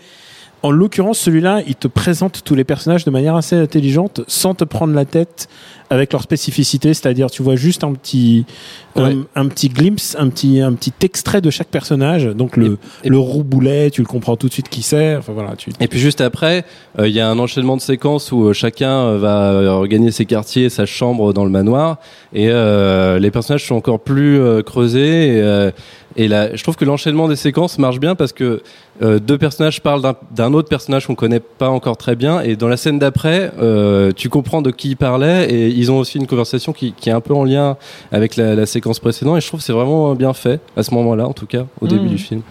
en 0.61 0.71
l'occurrence, 0.71 1.19
celui-là, 1.19 1.61
il 1.67 1.75
te 1.75 1.87
présente 1.87 2.43
tous 2.43 2.55
les 2.55 2.63
personnages 2.63 3.05
de 3.05 3.11
manière 3.11 3.35
assez 3.35 3.55
intelligente, 3.55 4.21
sans 4.27 4.55
te 4.55 4.63
prendre 4.63 4.93
la 4.93 5.05
tête 5.05 5.47
avec 5.89 6.11
leur 6.13 6.21
spécificité, 6.21 6.93
c'est-à-dire 6.93 7.31
tu 7.31 7.41
vois 7.43 7.55
juste 7.55 7.83
un 7.83 7.93
petit, 7.93 8.45
Ouais. 8.95 9.15
un, 9.35 9.43
un 9.43 9.47
petit 9.47 9.69
glimpse, 9.69 10.15
un 10.19 10.29
petit, 10.29 10.59
un 10.61 10.73
petit 10.73 10.91
extrait 11.03 11.41
de 11.41 11.49
chaque 11.49 11.67
personnage. 11.69 12.25
Donc 12.25 12.57
le, 12.57 12.77
Et- 13.03 13.07
et- 13.07 13.09
le 13.09 13.17
roux 13.17 13.43
boulet, 13.43 13.89
tu 13.91 14.01
le 14.01 14.07
comprends 14.07 14.35
tout 14.35 14.47
de 14.47 14.53
suite 14.53 14.67
qui 14.69 14.81
c'est. 14.81 15.15
Enfin 15.15 15.31
voilà, 15.33 15.55
tu. 15.55 15.69
Et 15.79 15.87
puis 15.87 15.99
juste 15.99 16.21
après, 16.21 16.65
euh, 16.97 17.07
il 17.07 17.13
y 17.13 17.19
a 17.19 17.29
un 17.29 17.37
enchaînement 17.39 17.77
de 17.77 17.81
séquences 17.81 18.31
où 18.31 18.45
euh, 18.47 18.53
chacun 18.53 18.91
euh, 18.91 19.17
va 19.17 19.73
regagner 19.75 20.11
ses 20.11 20.25
quartiers, 20.25 20.69
sa 20.69 20.85
chambre 20.85 21.33
dans 21.33 21.43
le 21.45 21.51
manoir, 21.51 21.97
et 22.33 22.47
euh, 22.49 23.19
les 23.19 23.31
personnages 23.31 23.65
sont 23.65 23.75
encore 23.75 23.99
plus 23.99 24.39
euh, 24.39 24.61
creusés. 24.63 25.37
Et, 25.37 25.69
et 26.15 26.27
là, 26.27 26.55
je 26.55 26.61
trouve 26.63 26.75
que 26.75 26.85
l'enchaînement 26.85 27.27
des 27.27 27.35
séquences 27.35 27.77
marche 27.77 27.99
bien 27.99 28.15
parce 28.15 28.33
que 28.33 28.61
euh, 29.01 29.19
deux 29.19 29.37
personnages 29.37 29.81
parlent 29.81 30.01
d'un- 30.35 30.53
autre 30.53 30.67
personnage 30.67 31.05
qu'on 31.07 31.15
connaît 31.15 31.39
pas 31.39 31.69
encore 31.69 31.95
très 31.95 32.15
bien, 32.15 32.41
et 32.41 32.55
dans 32.55 32.67
la 32.67 32.75
scène 32.77 32.99
d'après, 32.99 33.51
euh, 33.61 34.11
tu 34.15 34.27
comprends 34.27 34.61
de 34.61 34.71
qui 34.71 34.89
ils 34.89 34.97
parlaient, 34.97 35.49
et 35.49 35.69
ils 35.79 35.91
ont 35.91 35.97
aussi 35.99 36.17
une 36.17 36.27
conversation 36.27 36.73
qui, 36.73 36.93
qui 36.93 37.09
est 37.09 37.13
un 37.13 37.21
peu 37.21 37.33
en 37.33 37.43
lien 37.43 37.77
avec 38.11 38.35
la, 38.35 38.55
la 38.55 38.65
séquence 38.65 38.99
précédente. 38.99 39.37
Et 39.37 39.41
je 39.41 39.47
trouve 39.47 39.59
que 39.59 39.65
c'est 39.65 39.73
vraiment 39.73 40.13
bien 40.15 40.33
fait 40.33 40.59
à 40.77 40.83
ce 40.83 40.93
moment-là, 40.93 41.27
en 41.27 41.33
tout 41.33 41.45
cas, 41.47 41.65
au 41.81 41.87
début 41.87 42.03
Mhm. 42.03 42.09
du 42.09 42.17
film. 42.17 42.41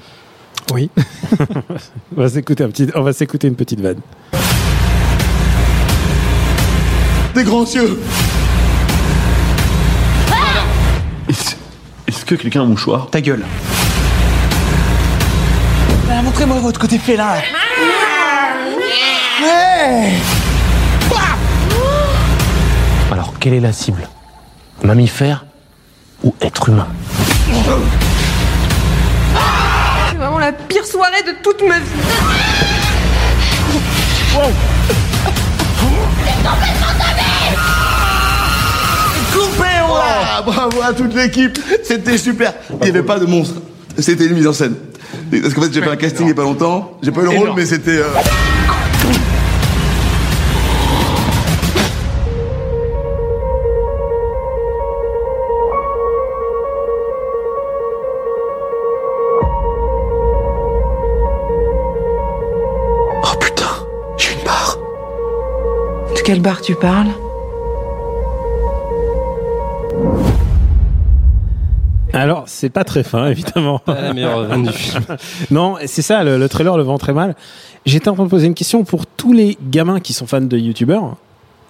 Oui. 0.74 0.90
On 2.16 2.20
va 2.20 2.28
s'écouter 2.28 2.62
un 2.64 2.68
petit, 2.68 2.88
on 2.94 3.00
va 3.02 3.12
s'écouter 3.14 3.48
une 3.48 3.54
petite 3.54 3.80
vanne. 3.80 4.00
Des 7.34 7.44
grands 7.44 7.64
cieux 7.64 7.98
Est-ce 11.28 11.54
est-ce 12.06 12.24
que 12.24 12.34
quelqu'un 12.34 12.60
a 12.60 12.64
un 12.64 12.66
mouchoir? 12.66 13.08
Ta 13.10 13.20
gueule. 13.20 13.44
Bah, 16.06 16.22
Montrez-moi 16.22 16.58
votre 16.60 16.80
côté 16.80 16.98
félin 16.98 17.34
Ouais 19.42 20.12
Alors, 23.10 23.32
quelle 23.40 23.54
est 23.54 23.60
la 23.60 23.72
cible? 23.72 24.06
Mammifère 24.82 25.46
ou 26.22 26.34
être 26.42 26.68
humain? 26.68 26.88
C'est 30.10 30.16
vraiment 30.16 30.38
la 30.38 30.52
pire 30.52 30.84
soirée 30.84 31.22
de 31.22 31.32
toute 31.42 31.66
ma 31.66 31.78
vie. 31.78 31.84
Coupé, 39.32 39.68
on 39.88 39.94
l'a 39.96 40.42
Bravo 40.42 40.82
à 40.82 40.92
toute 40.92 41.14
l'équipe 41.14 41.58
C'était 41.84 42.18
super 42.18 42.54
Il 42.80 42.84
n'y 42.84 42.88
avait 42.90 43.02
pas 43.02 43.18
de 43.18 43.26
monstre. 43.26 43.60
C'était 43.98 44.26
une 44.26 44.34
mise 44.34 44.46
en 44.46 44.52
scène. 44.52 44.74
Parce 45.30 45.54
qu'en 45.54 45.62
fait, 45.62 45.72
j'ai 45.72 45.82
fait 45.82 45.90
un 45.90 45.96
casting 45.96 46.22
il 46.22 46.26
n'y 46.26 46.32
a 46.32 46.34
pas 46.34 46.42
longtemps. 46.42 46.98
J'ai 47.02 47.10
pas 47.10 47.22
eu 47.22 47.24
le 47.24 47.30
rôle, 47.30 47.52
mais 47.56 47.66
c'était... 47.66 47.98
euh, 47.98 48.04
quel 66.28 66.42
bar 66.42 66.60
tu 66.60 66.74
parles 66.74 67.08
Alors, 72.12 72.44
c'est 72.44 72.68
pas 72.68 72.84
très 72.84 73.02
fin, 73.02 73.28
évidemment. 73.30 73.78
Pas 73.78 74.02
la 74.02 74.12
meilleure 74.12 74.44
vanne 74.44 74.64
du 74.64 74.72
film. 74.72 75.06
non, 75.50 75.76
c'est 75.86 76.02
ça, 76.02 76.24
le, 76.24 76.36
le 76.36 76.48
trailer 76.50 76.76
le 76.76 76.82
vend 76.82 76.98
très 76.98 77.14
mal. 77.14 77.34
J'étais 77.86 78.10
en 78.10 78.14
train 78.14 78.24
de 78.24 78.28
poser 78.28 78.46
une 78.46 78.52
question 78.52 78.84
pour 78.84 79.06
tous 79.06 79.32
les 79.32 79.56
gamins 79.70 80.00
qui 80.00 80.12
sont 80.12 80.26
fans 80.26 80.42
de 80.42 80.58
youtubeurs. 80.58 81.16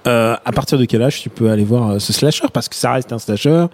Euh, 0.09 0.37
à 0.45 0.51
partir 0.51 0.77
de 0.77 0.87
quel 0.87 1.03
âge 1.03 1.23
tu 1.23 1.29
peux 1.29 1.51
aller 1.51 1.65
voir 1.65 1.91
euh, 1.91 1.99
ce 2.01 2.13
slasher? 2.13 2.47
Parce 2.53 2.69
que 2.69 2.75
ça 2.75 2.93
reste 2.95 3.13
un 3.13 3.21
slasher. 3.21 3.67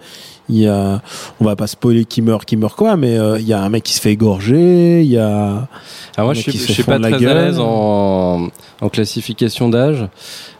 Il 0.49 0.57
y 0.59 0.67
a, 0.67 1.01
on 1.39 1.45
va 1.45 1.55
pas 1.55 1.67
spoiler 1.67 2.05
qui 2.05 2.21
meurt, 2.21 2.45
qui 2.45 2.55
meurt 2.57 2.75
quoi, 2.75 2.97
mais 2.97 3.17
euh, 3.17 3.39
il 3.39 3.47
y 3.47 3.53
a 3.53 3.61
un 3.61 3.69
mec 3.69 3.83
qui 3.83 3.93
se 3.93 4.01
fait 4.01 4.11
égorger. 4.11 5.01
Il 5.01 5.11
y 5.11 5.17
a. 5.17 5.67
Alors 6.17 6.27
moi, 6.27 6.33
je 6.33 6.41
suis, 6.41 6.51
je 6.51 6.71
suis 6.71 6.83
pas 6.83 6.99
très 6.99 7.13
à 7.13 7.17
gueule. 7.17 7.37
l'aise 7.37 7.59
en, 7.59 8.47
en 8.81 8.89
classification 8.89 9.69
d'âge, 9.69 10.07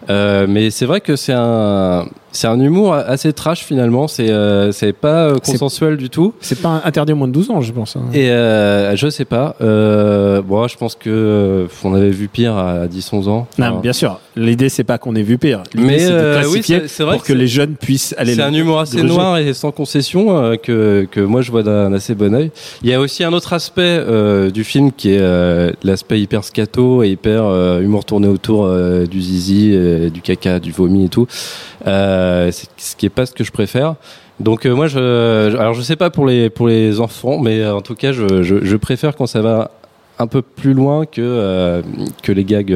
Euh, 0.07 0.45
mais 0.47 0.69
c'est 0.69 0.85
vrai 0.85 1.01
que 1.01 1.15
c'est 1.15 1.33
un, 1.35 2.05
c'est 2.31 2.45
un 2.47 2.59
humour 2.59 2.93
assez 2.93 3.33
trash 3.33 3.63
finalement. 3.63 4.07
C'est, 4.07 4.29
euh, 4.29 4.71
c'est 4.71 4.93
pas 4.93 5.25
euh, 5.29 5.39
consensuel 5.39 5.97
du 5.97 6.11
tout. 6.11 6.35
C'est 6.41 6.61
pas 6.61 6.79
interdit 6.85 7.13
au 7.13 7.15
moins 7.15 7.27
de 7.27 7.33
12 7.33 7.49
ans, 7.49 7.61
je 7.61 7.71
pense. 7.71 7.95
hein. 7.95 8.03
Et 8.13 8.29
euh, 8.29 8.95
je 8.95 9.09
sais 9.09 9.25
pas. 9.25 9.55
Euh, 9.61 10.43
bon, 10.43 10.67
je 10.67 10.77
pense 10.77 10.93
que 10.93 11.67
on 11.83 11.95
avait 11.95 12.11
vu 12.11 12.27
pire 12.27 12.55
à 12.55 12.85
10-11 12.85 13.29
ans. 13.29 13.47
Non, 13.57 13.65
Enfin, 13.67 13.79
bien 13.81 13.93
sûr. 13.93 14.19
L'idée 14.35 14.69
c'est 14.69 14.83
pas 14.83 14.99
qu'on 14.99 15.15
ait 15.15 15.23
vu 15.23 15.39
pire. 15.39 15.63
Mais, 15.73 15.97
c'est 15.97 16.09
de 16.11 16.13
euh, 16.13 16.35
oui, 16.45 16.51
classifier 16.51 16.87
c'est- 16.87 17.03
vrai 17.03 17.15
pour 17.15 17.23
que 17.23 17.29
que, 17.33 17.37
les 17.37 17.47
jeunes 17.47 17.75
puissent 17.75 18.13
aller. 18.19 18.35
C'est 18.35 18.41
un 18.43 18.53
humour 18.53 18.79
assez 18.81 19.01
noir 19.01 19.37
et 19.39 19.53
sans 19.55 19.71
concession 19.75 20.35
euh, 20.35 20.55
que, 20.55 21.07
que 21.11 21.19
moi 21.19 21.41
je 21.43 21.51
vois 21.51 21.61
d'un 21.61 21.93
assez 21.93 22.15
bon 22.15 22.33
œil. 22.33 22.49
Il 22.81 22.89
y 22.89 22.93
a 22.93 22.99
aussi 22.99 23.23
un 23.23 23.31
autre 23.33 23.53
aspect 23.53 23.81
euh, 23.99 24.49
du 24.49 24.63
film 24.63 24.91
qui 24.91 25.11
est 25.11 25.19
euh, 25.21 25.71
l'aspect 25.83 26.19
hyper 26.19 26.43
scato 26.43 27.03
et 27.03 27.09
hyper 27.09 27.43
humour 27.79 28.05
tourné 28.05 28.27
autour 28.27 28.67
du 29.07 29.21
zizi, 29.21 29.77
du 30.11 30.21
caca, 30.21 30.59
du 30.59 30.71
vomi 30.71 31.05
et 31.05 31.09
tout. 31.09 31.27
C'est 31.85 32.67
ce 32.77 32.95
qui 32.97 33.05
est 33.05 33.09
pas 33.09 33.25
ce 33.27 33.33
que 33.33 33.43
je 33.43 33.51
préfère. 33.51 33.95
Donc 34.39 34.65
euh, 34.65 34.73
moi 34.75 34.87
je, 34.87 34.97
je- 35.51 35.57
alors 35.57 35.73
je 35.73 35.81
sais 35.81 35.95
pas 35.95 36.09
pour 36.09 36.25
les 36.25 36.49
pour 36.49 36.67
les 36.67 36.99
enfants, 36.99 37.39
mais 37.39 37.61
euh, 37.61 37.73
en 37.75 37.79
tout 37.81 37.95
cas 37.95 38.11
je, 38.11 38.43
je, 38.43 38.65
je 38.65 38.75
préfère 38.75 39.15
quand 39.15 39.27
ça 39.27 39.41
va 39.41 39.71
un 40.19 40.27
peu 40.27 40.41
plus 40.41 40.73
loin 40.73 41.05
que 41.05 41.21
euh, 41.21 41.81
que 42.21 42.33
les 42.33 42.43
gags 42.43 42.75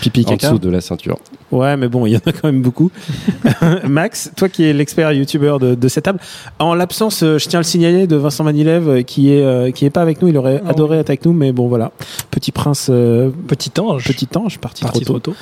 Pipi 0.00 0.24
en 0.26 0.30
dessous 0.52 0.58
de 0.58 0.70
la 0.70 0.80
ceinture. 0.80 1.18
Ouais, 1.50 1.76
mais 1.76 1.88
bon, 1.88 2.04
il 2.06 2.12
y 2.12 2.16
en 2.16 2.20
a 2.26 2.32
quand 2.32 2.44
même 2.44 2.60
beaucoup. 2.60 2.90
Max, 3.88 4.30
toi 4.36 4.48
qui 4.48 4.64
es 4.64 4.72
l'expert 4.72 5.12
youtubeur 5.12 5.58
de, 5.58 5.74
de 5.74 5.88
cette 5.88 6.04
table, 6.04 6.18
en 6.58 6.74
l'absence, 6.74 7.22
euh, 7.22 7.38
je 7.38 7.48
tiens 7.48 7.60
à 7.60 7.62
le 7.62 7.66
signaler, 7.66 8.06
de 8.06 8.16
Vincent 8.16 8.44
Manilev, 8.44 8.88
euh, 8.88 9.02
qui 9.02 9.32
est 9.32 9.42
euh, 9.42 9.70
qui 9.70 9.84
est 9.86 9.90
pas 9.90 10.02
avec 10.02 10.20
nous, 10.20 10.28
il 10.28 10.36
aurait 10.36 10.60
adoré 10.68 10.98
être 10.98 11.08
avec 11.10 11.24
nous, 11.24 11.32
mais 11.32 11.52
bon 11.52 11.68
voilà, 11.68 11.92
petit 12.30 12.52
prince, 12.52 12.88
euh, 12.90 13.30
Petit 13.46 13.72
ange. 13.80 14.04
petit 14.04 14.28
ange, 14.36 14.58
parti, 14.58 14.82
Parti 14.82 15.00
trop 15.00 15.14
trop 15.14 15.18
tôt. 15.20 15.30
tôt. 15.32 15.36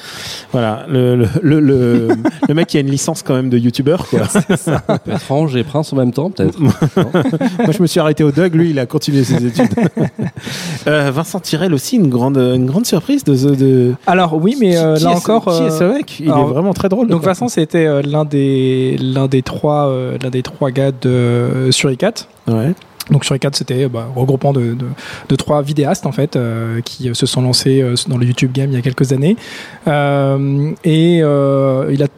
Voilà, 0.52 0.86
le 0.88 1.16
le, 1.16 1.28
le, 1.42 1.60
le, 1.60 2.08
le 2.48 2.54
mec 2.54 2.68
qui 2.68 2.76
a 2.76 2.80
une 2.80 2.90
licence 2.90 3.22
quand 3.22 3.34
même 3.34 3.50
de 3.50 3.58
youtubeur, 3.58 4.06
quoi. 4.08 4.20
Ange 5.30 5.56
et 5.56 5.64
prince 5.64 5.92
en 5.92 5.96
même 5.96 6.12
temps, 6.12 6.30
peut-être. 6.30 6.58
Moi, 6.60 6.72
je 7.70 7.82
me 7.82 7.86
suis 7.86 8.00
arrêté 8.00 8.24
au 8.24 8.30
Doug, 8.30 8.54
lui, 8.54 8.70
il 8.70 8.78
a 8.78 8.86
continué 8.86 9.22
ses 9.24 9.44
études. 9.44 9.68
euh, 10.86 11.10
Vincent 11.10 11.40
Tirel 11.40 11.74
aussi, 11.74 11.96
une 11.96 12.08
grande 12.08 12.36
une 12.38 12.64
grande 12.66 12.86
surprise 12.86 13.24
de 13.24 13.34
de. 13.54 13.94
Alors 14.06 14.34
oui, 14.40 14.56
mais 14.60 14.76
euh, 14.78 14.96
Qui 14.96 15.04
là 15.04 15.10
encore. 15.10 15.44
qui 15.44 15.50
est 15.62 15.82
euh, 15.82 15.95
mec 15.96 16.20
Il 16.20 16.30
alors, 16.30 16.48
est 16.48 16.52
vraiment 16.52 16.74
très 16.74 16.88
drôle. 16.88 17.08
Donc. 17.08 17.22
Vincent, 17.22 17.48
c'était 17.48 17.86
euh, 17.86 18.02
l'un 18.02 18.24
des 18.24 18.96
l'un 18.98 19.26
des 19.26 19.42
trois 19.42 19.88
euh, 19.88 20.18
l'un 20.22 20.30
des 20.30 20.42
trois 20.42 20.70
gars 20.70 20.92
de 20.92 21.68
Suricat. 21.70 22.14
Ouais. 22.46 22.72
Donc 23.10 23.24
Suricat, 23.24 23.50
c'était 23.52 23.88
bah, 23.88 24.08
regroupement 24.16 24.52
de, 24.52 24.74
de, 24.74 24.86
de 25.28 25.36
trois 25.36 25.62
vidéastes 25.62 26.06
en 26.06 26.12
fait 26.12 26.34
euh, 26.34 26.80
qui 26.80 27.08
euh, 27.08 27.14
se 27.14 27.26
sont 27.26 27.42
lancés 27.42 27.80
euh, 27.80 27.94
dans 28.08 28.18
le 28.18 28.26
YouTube 28.26 28.52
game 28.52 28.70
il 28.70 28.74
y 28.74 28.78
a 28.78 28.82
quelques 28.82 29.12
années. 29.12 29.36
Euh, 29.86 30.72
et 30.82 31.20
euh, 31.22 31.92
il 31.92 32.02
a 32.02 32.08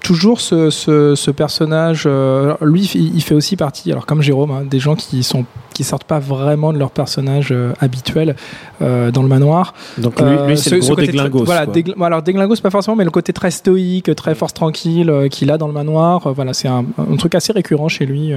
toujours 0.00 0.40
ce, 0.40 0.70
ce, 0.70 1.14
ce 1.14 1.30
personnage. 1.30 2.04
euh, 2.06 2.54
lui, 2.62 2.90
il 2.94 3.14
il 3.16 3.22
fait 3.22 3.34
aussi 3.34 3.56
partie, 3.56 3.92
alors 3.92 4.06
comme 4.06 4.22
Jérôme, 4.22 4.50
hein, 4.52 4.62
des 4.64 4.78
gens 4.78 4.96
qui 4.96 5.22
sont 5.22 5.44
qui 5.78 5.84
sortent 5.84 6.02
pas 6.04 6.18
vraiment 6.18 6.72
de 6.72 6.78
leur 6.78 6.90
personnage 6.90 7.48
euh, 7.52 7.72
habituel 7.80 8.34
euh, 8.82 9.12
dans 9.12 9.22
le 9.22 9.28
manoir. 9.28 9.74
Donc 9.98 10.20
lui, 10.20 10.26
lui, 10.48 10.58
c'est 10.58 10.72
Euh, 10.72 10.74
le 10.74 10.80
gros 10.80 10.96
ce 10.96 11.00
déglingos. 11.00 11.38
très- 11.38 11.44
Voilà, 11.46 11.66
dégl- 11.66 12.04
alors 12.04 12.20
déglingos 12.22 12.56
pas 12.60 12.70
forcément, 12.70 12.96
mais 12.96 13.04
le 13.04 13.10
côté 13.12 13.32
très 13.32 13.52
stoïque, 13.52 14.12
très 14.16 14.34
force 14.34 14.52
tranquille 14.54 15.12
qu'il 15.30 15.52
a 15.52 15.56
dans 15.56 15.68
le 15.68 15.72
manoir. 15.72 16.32
voilà, 16.34 16.52
c'est 16.52 16.66
un, 16.66 16.84
un 16.98 17.16
truc 17.16 17.36
assez 17.36 17.52
récurrent 17.52 17.88
chez 17.88 18.06
lui, 18.06 18.32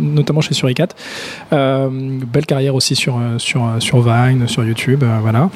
notamment 0.00 0.40
chez 0.40 0.54
Suricat. 0.54 0.88
Belle 1.50 2.46
carrière 2.46 2.74
aussi 2.74 2.94
sur 2.94 3.18
sur 3.38 3.62
sur 3.80 4.00
Vine, 4.00 4.46
sur 4.48 4.64
YouTube, 4.64 5.04
voilà. 5.22 5.50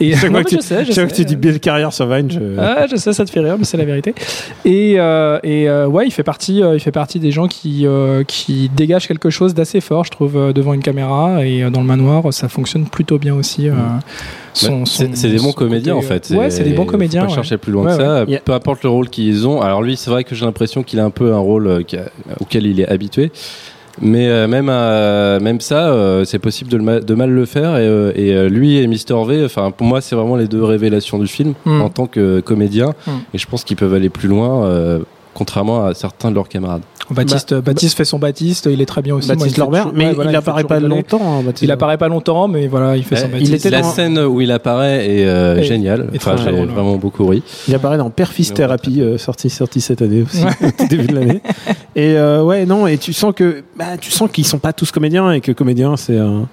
Et 0.00 0.14
Chaque 0.16 0.30
fois 0.32 0.44
que 0.44 0.48
tu- 0.50 0.60
sais, 0.60 0.84
je 0.84 0.92
fois 0.92 1.04
que 1.04 1.10
sais. 1.10 1.16
tu 1.16 1.24
dis 1.24 1.36
Bill 1.36 1.60
Carrier 1.60 1.88
sur 1.90 2.06
Vine, 2.06 2.30
je... 2.30 2.40
Ah, 2.58 2.86
je 2.90 2.96
sais, 2.96 3.12
ça 3.12 3.24
te 3.24 3.30
fait 3.30 3.40
rire, 3.40 3.56
mais 3.58 3.64
c'est 3.64 3.76
la 3.76 3.84
vérité. 3.84 4.14
Et, 4.64 4.94
euh, 4.98 5.38
et 5.44 5.68
euh, 5.68 5.86
ouais, 5.86 6.06
il 6.06 6.10
fait 6.10 6.22
partie, 6.24 6.62
euh, 6.62 6.74
il 6.74 6.80
fait 6.80 6.90
partie 6.92 7.18
des 7.20 7.30
gens 7.30 7.46
qui 7.48 7.86
qui 8.26 8.68
dégagent 8.74 9.08
quelque 9.08 9.30
chose 9.30 9.54
d'assez 9.54 9.80
fort, 9.80 10.04
je 10.04 10.10
trouve, 10.10 10.52
devant 10.52 10.74
une 10.74 10.81
caméra 10.82 11.44
et 11.46 11.62
euh, 11.64 11.70
dans 11.70 11.80
le 11.80 11.86
manoir, 11.86 12.32
ça 12.32 12.48
fonctionne 12.48 12.86
plutôt 12.86 13.18
bien 13.18 13.34
aussi. 13.34 13.68
euh, 13.68 13.72
son- 14.54 14.80
Ouais, 14.80 14.84
son- 14.86 15.10
c'est 15.14 15.28
des 15.30 15.38
bons 15.38 15.52
comédiens 15.52 15.94
côté, 15.94 16.06
en 16.06 16.08
fait. 16.08 16.30
euh, 16.30 16.36
Ouais, 16.36 16.50
c'est 16.50 16.64
des 16.64 16.72
bons 16.74 16.84
faut 16.84 16.90
comédiens. 16.90 17.22
Pas 17.22 17.28
ouais. 17.28 17.34
chercher 17.34 17.56
plus 17.58 17.72
loin 17.72 17.84
Ouais, 17.86 17.96
que 17.96 18.32
ça. 18.32 18.40
Peu 18.44 18.52
importe 18.52 18.82
le 18.82 18.90
rôle 18.90 19.08
qu'ils 19.08 19.46
ont. 19.48 19.60
Alors 19.62 19.82
lui, 19.82 19.96
c'est 19.96 20.10
vrai 20.10 20.24
que 20.24 20.34
j'ai 20.34 20.44
l'impression 20.44 20.82
qu'il 20.82 20.98
a 21.00 21.04
un 21.04 21.10
peu 21.10 21.32
un 21.32 21.38
rôle 21.38 21.84
auquel 22.40 22.66
il 22.66 22.80
est 22.80 22.88
habitué. 22.88 23.30
Mais 24.00 24.26
euh, 24.28 24.48
même 24.48 24.66
même 25.44 25.60
ça, 25.60 25.88
euh, 25.88 26.24
c'est 26.24 26.38
possible 26.38 26.70
de, 26.70 26.78
ma- 26.78 27.00
de 27.00 27.14
mal 27.14 27.30
le 27.30 27.44
faire. 27.44 27.76
Et, 27.76 28.28
et, 28.28 28.48
lui 28.48 28.78
et 28.78 28.86
Mister 28.86 29.14
V, 29.26 29.44
enfin 29.44 29.70
pour 29.70 29.86
moi, 29.86 30.00
c'est 30.00 30.16
vraiment 30.16 30.36
les 30.36 30.48
deux 30.48 30.64
révélations 30.64 31.18
du 31.18 31.26
film 31.26 31.52
Mm. 31.66 31.80
en 31.82 31.88
tant 31.90 32.06
que 32.06 32.40
comédien. 32.40 32.94
Mm. 33.06 33.10
Et 33.34 33.38
je 33.38 33.46
pense 33.46 33.64
qu'ils 33.64 33.76
peuvent 33.76 33.92
aller 33.94 34.08
plus 34.08 34.28
loin, 34.28 34.66
contrairement 35.34 35.84
à 35.84 35.94
certains 35.94 36.30
de 36.30 36.34
leurs 36.36 36.48
camarades. 36.48 36.82
Baptiste, 37.10 37.54
Baptiste 37.54 37.96
fait 37.96 38.04
son 38.04 38.18
Baptiste, 38.18 38.68
il 38.70 38.80
est 38.80 38.86
très 38.86 39.02
bien 39.02 39.14
aussi. 39.14 39.28
Baptiste 39.28 39.56
il 39.56 39.60
Lorbert, 39.60 39.90
mais 39.94 40.06
ouais, 40.06 40.12
voilà, 40.14 40.30
il 40.30 40.32
fait 40.32 40.38
apparaît 40.38 40.64
pas 40.64 40.80
longtemps. 40.80 41.20
hein, 41.38 41.42
Baptiste 41.42 41.62
Il 41.62 41.70
apparaît 41.70 41.98
pas 41.98 42.08
longtemps, 42.08 42.48
mais 42.48 42.68
voilà, 42.68 42.96
il 42.96 43.04
fait 43.04 43.16
son 43.16 43.24
Euh, 43.26 43.28
Baptiste. 43.28 43.50
il 43.50 43.54
était 43.56 43.70
la 43.70 43.82
dans- 43.82 43.90
scène 43.90 44.18
où 44.18 44.40
il 44.40 44.50
apparaît 44.50 45.06
est 45.08 45.26
euh, 45.26 45.56
Et- 45.58 45.62
géniale. 45.64 46.08
et 46.12 46.16
Enfin, 46.16 46.36
très 46.36 46.52
j'ai 46.52 46.60
ouais. 46.60 46.66
vraiment 46.66 46.96
beaucoup 46.96 47.26
ri. 47.26 47.42
Il 47.68 47.74
apparaît 47.74 47.98
dans 47.98 48.10
Perfis 48.10 48.52
Therapy, 48.52 49.00
euh, 49.00 49.18
sorti, 49.18 49.50
sorti 49.50 49.80
cette 49.80 50.00
année 50.02 50.22
aussi, 50.22 50.42
au 50.44 50.70
tout 50.70 50.86
début 50.88 51.06
de 51.06 51.14
l'année. 51.14 51.42
Et 51.94 52.16
euh, 52.16 52.42
ouais, 52.42 52.64
non, 52.64 52.86
et 52.86 52.96
tu 52.96 53.12
sens 53.12 53.34
que, 53.36 53.64
bah, 53.76 53.98
tu 54.00 54.10
sens 54.10 54.30
qu'ils 54.32 54.46
sont 54.46 54.58
pas 54.58 54.72
tous 54.72 54.90
comédiens 54.90 55.30
et 55.32 55.42
que 55.42 55.52
comédien, 55.52 55.98
c'est 55.98 56.16
un, 56.16 56.48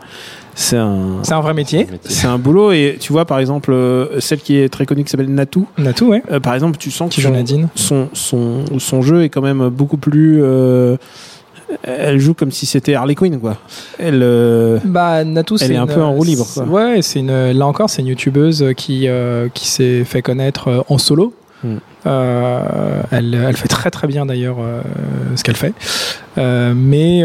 c'est 0.56 0.78
un, 0.78 1.20
C'est 1.24 1.34
un 1.34 1.42
vrai 1.42 1.54
métier. 1.54 1.88
c'est 2.04 2.28
un 2.28 2.38
boulot. 2.38 2.72
Et 2.72 2.98
tu 3.00 3.12
vois, 3.14 3.26
par 3.26 3.40
exemple, 3.40 3.72
euh, 3.72 4.20
celle 4.20 4.40
qui 4.40 4.58
est 4.58 4.70
très 4.70 4.86
connue 4.86 5.04
qui 5.04 5.10
s'appelle 5.12 5.34
Natou, 5.34 5.68
tout, 5.96 6.08
ouais. 6.08 6.22
euh, 6.32 6.40
par 6.40 6.54
exemple, 6.54 6.78
tu 6.78 6.92
sens 6.92 7.14
que 7.16 7.22
son, 7.22 7.70
son, 7.76 8.10
son, 8.14 8.66
son 8.80 9.02
jeu 9.02 9.24
est 9.24 9.30
quand 9.30 9.42
même 9.42 9.70
beaucoup 9.70 9.98
plus. 9.98 10.40
euh, 10.42 10.98
elle 11.84 12.18
joue 12.20 12.34
comme 12.34 12.52
si 12.52 12.66
c'était 12.66 12.96
Harley 12.96 13.14
Quinn, 13.16 13.40
quoi. 13.40 13.58
Elle. 14.00 14.22
euh, 14.24 14.80
Bah, 14.86 15.24
Natou, 15.24 15.56
Elle 15.62 15.72
est 15.74 15.78
un 15.78 15.86
une- 15.86 15.94
peu 15.94 16.02
en 16.02 16.14
roue 16.14 16.24
libre, 16.24 16.48
quoi. 16.54 16.64
Ouais, 16.64 17.02
c'est 17.04 17.20
une. 17.20 17.52
Là 17.52 17.66
encore, 17.68 17.90
c'est 17.90 18.02
une 18.02 18.08
youtubeuse 18.08 18.66
qui 18.76 19.08
qui 19.54 19.68
s'est 19.68 20.04
fait 20.04 20.22
connaître 20.22 20.84
en 20.90 20.98
solo. 20.98 21.34
Hmm. 21.64 21.76
Euh, 22.10 23.02
elle, 23.12 23.34
elle 23.48 23.56
fait 23.56 23.68
très 23.68 23.92
très 23.92 24.08
bien 24.08 24.26
d'ailleurs 24.26 24.58
euh, 24.60 24.82
ce 25.36 25.44
qu'elle 25.44 25.56
fait, 25.58 25.74
Euh, 26.38 26.74
mais 26.76 27.22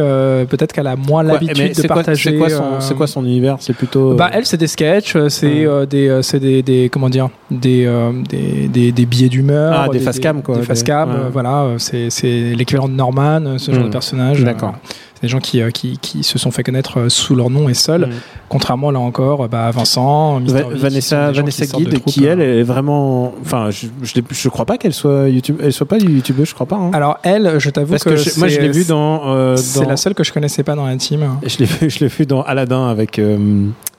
peut-être 0.48 0.72
qu'elle 0.72 0.86
a 0.88 0.96
moins 0.96 1.24
quoi, 1.24 1.32
l'habitude 1.34 1.74
de 1.76 1.86
quoi- 1.86 1.96
partager. 1.96 2.30
C'est 2.32 2.36
quoi, 2.36 2.50
son, 2.50 2.80
c'est 2.80 2.94
quoi 2.94 3.06
son 3.06 3.24
univers? 3.24 3.56
C'est 3.60 3.72
plutôt. 3.72 4.14
Bah 4.14 4.30
elle 4.32 4.44
c'est 4.44 4.56
des 4.56 4.66
sketchs, 4.66 5.16
c'est 5.28 5.66
des, 5.88 6.18
c'est 6.22 6.40
des, 6.40 6.62
des 6.62 6.88
comment 6.90 7.08
dire 7.08 7.28
des 7.58 7.84
euh, 7.86 8.12
des, 8.28 8.68
des, 8.68 8.92
des 8.92 9.06
billets 9.06 9.28
d'humeur, 9.28 9.74
Ah, 9.86 9.88
des 9.88 9.98
facecam, 9.98 10.42
quoi, 10.42 10.56
des 10.58 10.66
ouais. 10.66 10.90
euh, 10.90 11.28
voilà, 11.32 11.66
c'est 11.78 12.10
l'équivalent 12.56 12.88
de 12.88 12.94
Norman, 12.94 13.58
ce 13.58 13.72
genre 13.72 13.84
de 13.84 13.88
personnage. 13.90 14.42
D'accord. 14.42 14.74
C'est 15.14 15.22
des 15.22 15.28
gens 15.28 15.38
qui, 15.38 15.62
euh, 15.62 15.70
qui 15.70 15.96
qui 15.98 16.22
se 16.24 16.38
sont 16.38 16.50
fait 16.50 16.62
connaître 16.64 16.98
euh, 16.98 17.08
sous 17.08 17.34
leur 17.36 17.48
nom 17.48 17.68
et 17.68 17.74
seuls, 17.74 18.06
Mm. 18.08 18.12
contrairement 18.48 18.90
là 18.90 18.98
encore, 18.98 19.48
bah 19.48 19.70
Vincent. 19.70 20.40
Va- 20.40 20.64
Vanessa, 20.74 21.30
Vanessa 21.30 21.66
qui 21.66 21.84
Guide, 21.84 22.04
qui 22.04 22.24
elle 22.24 22.40
euh. 22.40 22.60
est 22.60 22.62
vraiment. 22.64 23.32
Enfin, 23.40 23.70
je, 23.70 23.86
je, 24.02 24.20
je 24.28 24.48
crois 24.48 24.64
pas 24.66 24.76
qu'elle 24.76 24.92
soit 24.92 25.28
YouTube, 25.28 25.58
elle 25.62 25.72
soit 25.72 25.86
pas 25.86 25.98
youtubeuse, 25.98 26.48
je 26.48 26.54
crois 26.54 26.66
pas. 26.66 26.76
hein. 26.76 26.90
Alors 26.92 27.18
elle, 27.22 27.54
je 27.58 27.70
t'avoue 27.70 27.94
que, 27.94 28.02
que, 28.10 28.16
je- 28.16 28.38
moi 28.38 28.48
je 28.48 28.60
l'ai 28.60 28.68
vu 28.70 28.84
dans. 28.84 29.28
euh, 29.28 29.56
C'est 29.56 29.82
dans- 29.84 29.88
la 29.88 29.96
seule 29.96 30.14
que 30.14 30.24
je 30.24 30.32
connaissais 30.32 30.64
pas 30.64 30.74
dans 30.74 30.84
la 30.86 30.96
team. 30.96 31.20
Je 31.46 31.58
l'ai 31.58 31.64
vu, 31.66 31.88
je 31.90 32.00
l'ai 32.00 32.08
vu 32.08 32.26
dans 32.26 32.42
Aladdin 32.42 32.88
avec 32.88 33.18
euh, 33.20 33.38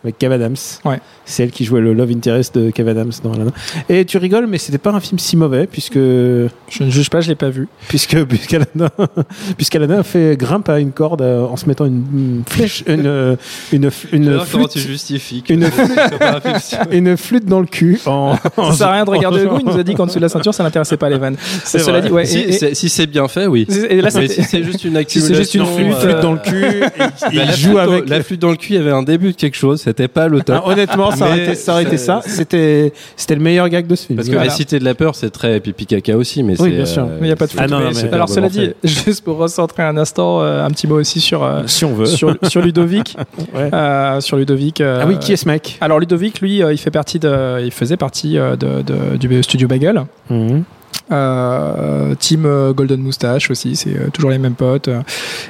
avec 0.05 0.17
Kev 0.17 0.33
Adams. 0.33 0.55
Ouais. 0.85 0.99
C'est 1.25 1.43
elle 1.43 1.51
qui 1.51 1.65
jouait 1.65 1.81
le 1.81 1.93
love 1.93 2.11
interest 2.11 2.55
de 2.57 2.69
Kev 2.69 2.89
Adams 2.89 3.11
dans 3.23 3.33
Aladdin. 3.33 3.51
Et 3.89 4.05
tu 4.05 4.17
rigoles, 4.17 4.45
mais 4.47 4.57
c'était 4.59 4.77
pas 4.77 4.91
un 4.91 4.99
film 4.99 5.17
si 5.19 5.35
mauvais 5.35 5.65
puisque 5.67 5.95
Je 5.95 6.49
ne 6.83 6.89
juge 6.89 7.09
pas, 7.09 7.21
je 7.21 7.29
l'ai 7.29 7.35
pas 7.35 7.49
vu. 7.49 7.67
puisque 7.87 8.23
puisqu'Aladdin 8.25 8.89
puisqu'Aladdin 9.57 10.03
fait 10.03 10.37
grimpe 10.37 10.69
à 10.69 10.79
une 10.79 10.91
corde 10.91 11.21
euh, 11.21 11.41
en 11.45 11.57
se 11.57 11.65
mettant 11.67 11.85
une, 11.85 12.03
une 12.13 12.43
flèche 12.47 12.83
une 12.87 13.05
euh, 13.07 13.35
une, 13.71 13.89
une, 14.11 14.27
Alors, 14.29 14.45
comment 14.51 14.67
flûte 14.67 14.73
tu 14.83 14.87
justifies 14.87 15.43
une 15.49 15.61
que 15.69 16.59
si- 16.59 16.75
une 16.91 17.17
flûte 17.17 17.45
dans 17.45 17.59
le 17.59 17.65
cul 17.65 17.99
en, 18.05 18.35
en- 18.57 18.71
Ça 18.71 18.77
sert 18.77 18.87
à 18.87 18.91
rien 18.93 19.05
de 19.05 19.09
regarder 19.09 19.39
le 19.43 19.49
goût. 19.49 19.59
Il 19.59 19.65
nous 19.65 19.79
a 19.79 19.83
dit 19.83 19.95
qu'en 19.95 20.05
dessous 20.05 20.17
de 20.17 20.23
la 20.23 20.29
ceinture, 20.29 20.53
ça 20.53 20.63
l'intéressait 20.63 20.97
pas 20.97 21.09
les 21.09 21.17
vannes. 21.17 21.37
C'est 21.63 21.79
Cela 21.79 21.99
vrai. 21.99 22.07
dit, 22.07 22.13
ouais. 22.13 22.25
si, 22.25 22.37
et- 22.39 22.49
et- 22.49 22.51
c'est- 22.53 22.73
si 22.75 22.89
c'est 22.89 23.07
bien 23.07 23.27
fait, 23.27 23.47
oui. 23.47 23.67
et 23.89 24.01
là, 24.01 24.09
Mais 24.15 24.27
si 24.27 24.43
c'est 24.43 24.63
juste 24.63 24.83
une 24.83 24.93
Si 25.07 25.19
accumulation, 25.19 25.27
c'est 25.27 25.35
juste 25.35 25.55
une 25.55 25.61
euh, 25.91 25.95
flûte 25.99 26.19
dans 26.21 26.33
le 26.33 26.39
cul 26.39 26.65
bah, 26.97 27.11
il 27.31 27.37
la, 27.39 27.51
joue 27.51 27.69
flûte, 27.69 27.77
avec 27.79 28.09
la 28.09 28.23
flûte 28.23 28.41
dans 28.41 28.51
le 28.51 28.55
cul, 28.57 28.73
il 28.73 28.75
y 28.75 28.79
avait 28.79 28.91
un 28.91 29.03
début 29.03 29.31
de 29.31 29.35
quelque 29.37 29.57
chose. 29.57 29.81
C'était 29.97 30.09
pas 30.09 30.27
le 30.27 30.41
top. 30.41 30.57
Ah, 30.65 30.67
honnêtement, 30.69 31.11
ça 31.11 31.25
aurait 31.27 31.43
été 31.45 31.55
ça. 31.55 31.71
aurait 31.71 31.83
été 31.83 31.95
ça-. 31.97 32.19
C'était 32.25 32.91
c'était 33.15 33.35
le 33.35 33.41
meilleur 33.41 33.69
gag 33.69 33.87
de 33.87 33.95
ce 33.95 34.07
film. 34.07 34.17
Parce 34.17 34.27
que 34.27 34.33
Voilà. 34.33 34.49
la 34.49 34.53
cité 34.53 34.77
de 34.77 34.83
la 34.83 34.93
peur, 34.93 35.15
c'est 35.15 35.29
très 35.29 35.61
pipi 35.61 35.85
caca 35.85 36.17
aussi, 36.17 36.43
mais 36.43 36.59
Oui, 36.59 36.69
c'est, 36.69 36.75
bien 36.75 36.85
sûr. 36.85 37.03
euh, 37.03 37.17
Mais 37.21 37.27
il 37.27 37.29
y 37.29 37.33
a 37.33 37.37
pas 37.37 37.45
de 37.47 37.51
Ah 37.57 37.67
non, 37.67 37.79
mais- 37.79 38.13
Alors 38.13 38.27
cela 38.27 38.49
dit, 38.49 38.71
juste 38.83 39.23
pour 39.23 39.37
recentrer 39.37 39.83
un 39.83 39.95
instant, 39.95 40.41
euh, 40.41 40.65
un 40.65 40.69
petit 40.71 40.85
mot 40.87 40.99
aussi 40.99 41.21
sur 41.21 41.43
euh, 41.45 41.61
si 41.65 41.85
on 41.85 41.93
veut. 41.93 42.05
sur, 42.07 42.35
sur 42.43 42.61
Ludovic. 42.61 43.15
Ouais. 43.53 43.69
Euh, 43.73 44.19
sur 44.21 44.35
Ludovic. 44.37 44.81
euh, 44.81 44.99
Ah 45.01 45.05
oui, 45.07 45.17
qui 45.17 45.31
est 45.33 45.37
ce 45.37 45.47
mec? 45.47 45.77
Alors 45.81 45.99
Ludovic, 45.99 46.41
lui, 46.41 46.61
euh, 46.61 46.73
il 46.73 46.77
fait 46.77 46.91
partie 46.91 47.19
de, 47.19 47.61
il 47.63 47.71
faisait 47.71 47.97
partie 47.97 48.37
euh, 48.37 48.55
de, 48.57 48.81
de- 48.81 49.15
du 49.17 49.43
studio 49.43 49.67
Bagel. 49.67 50.03
Mhm. 50.29 50.63
Euh, 51.11 52.15
team 52.15 52.45
euh, 52.45 52.73
Golden 52.73 52.99
Moustache 52.99 53.51
aussi, 53.51 53.75
c'est 53.75 53.95
euh, 53.95 54.09
toujours 54.11 54.31
les 54.31 54.39
mêmes 54.39 54.55
potes. 54.55 54.89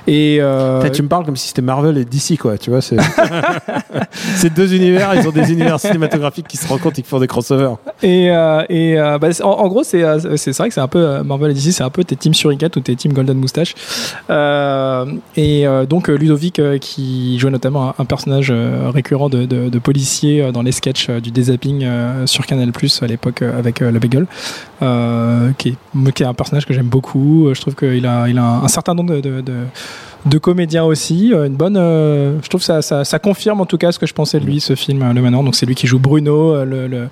Et 0.06 0.38
euh, 0.42 0.90
tu 0.90 1.02
me 1.02 1.08
parles 1.08 1.26
comme 1.26 1.38
si 1.38 1.48
c'était 1.48 1.62
Marvel 1.62 1.98
et 1.98 2.06
DC, 2.06 2.38
quoi. 2.38 2.58
Tu 2.58 2.70
vois, 2.70 2.82
c'est 2.82 2.98
deux 4.56 4.74
univers. 4.74 5.16
Ils 5.16 5.28
ont 5.28 5.32
des 5.32 5.52
univers 5.52 5.80
cinématographiques 5.80 6.48
qui 6.48 6.58
se 6.58 6.68
rencontrent 6.68 7.00
et 7.00 7.04
qui 7.04 7.10
font 7.10 7.20
des 7.20 7.28
crossovers. 7.28 7.78
Et, 8.04 8.32
euh, 8.32 8.64
et 8.70 8.96
bah, 9.20 9.30
en, 9.44 9.50
en 9.50 9.68
gros, 9.68 9.84
c'est 9.84 10.02
vrai 10.02 10.20
que 10.20 10.74
c'est 10.74 10.78
un 10.80 10.88
peu 10.88 11.24
Marvel 11.24 11.52
et 11.52 11.54
DC, 11.54 11.72
c'est 11.72 11.84
un 11.84 11.90
peu 11.90 12.04
tes 12.04 12.16
teams 12.16 12.34
Shuriken 12.34 12.70
ou 12.76 12.80
tes 12.82 12.96
teams 12.96 13.14
Golden 13.14 13.38
Moustache. 13.38 13.76
Et 14.30 15.66
donc 15.90 16.08
Ludovic, 16.10 16.62
qui 16.82 17.40
jouait 17.40 17.52
notamment 17.52 17.90
un, 17.90 17.96
un 18.00 18.06
personnage 18.06 18.52
récurrent 18.94 19.30
de, 19.30 19.46
de, 19.46 19.70
de 19.70 19.80
policier 19.80 20.52
dans 20.52 20.62
les 20.62 20.72
sketchs 20.72 21.10
du 21.10 21.32
dézapping 21.32 21.88
sur 22.26 22.46
Canal 22.46 22.72
Plus 22.72 23.02
à 23.02 23.08
l'époque 23.08 23.42
avec 23.42 23.80
le 23.80 24.00
Bagel, 24.00 24.26
euh, 24.82 25.45
qui, 25.58 25.70
est, 25.70 26.12
qui 26.12 26.24
est 26.24 26.26
un 26.26 26.34
personnage 26.34 26.66
que 26.66 26.74
j'aime 26.74 26.88
beaucoup. 26.88 27.48
Euh, 27.48 27.54
Je 27.54 27.62
trouve 27.62 27.76
qu'il 27.76 28.06
a, 28.06 28.28
il 28.28 28.38
a 28.38 28.44
un, 28.44 28.68
certain 28.68 28.94
nombre 28.94 29.20
de, 29.20 29.42
de, 29.42 30.38
comédiens 30.38 30.84
aussi, 30.84 31.34
euh, 31.34 31.46
une 31.46 31.56
bonne. 31.56 31.78
euh, 31.78 32.38
je 32.44 32.50
trouve 32.50 32.62
que 32.66 32.82
ça, 32.82 33.04
ça, 33.04 33.20
confirme 33.20 33.62
en 33.62 33.66
tout 33.66 33.78
cas 33.78 33.92
ce 33.92 34.00
que 34.00 34.06
je 34.06 34.14
pensais 34.14 34.40
de 34.40 34.46
lui, 34.46 34.60
ce 34.60 34.76
film, 34.76 35.02
euh, 35.02 35.14
Le 35.14 35.22
Manoir. 35.22 35.44
Donc 35.44 35.56
c'est 35.56 35.66
lui 35.66 35.76
qui 35.76 35.88
joue 35.88 36.00
Bruno, 36.00 36.54
euh, 36.54 36.66
le, 36.88 37.08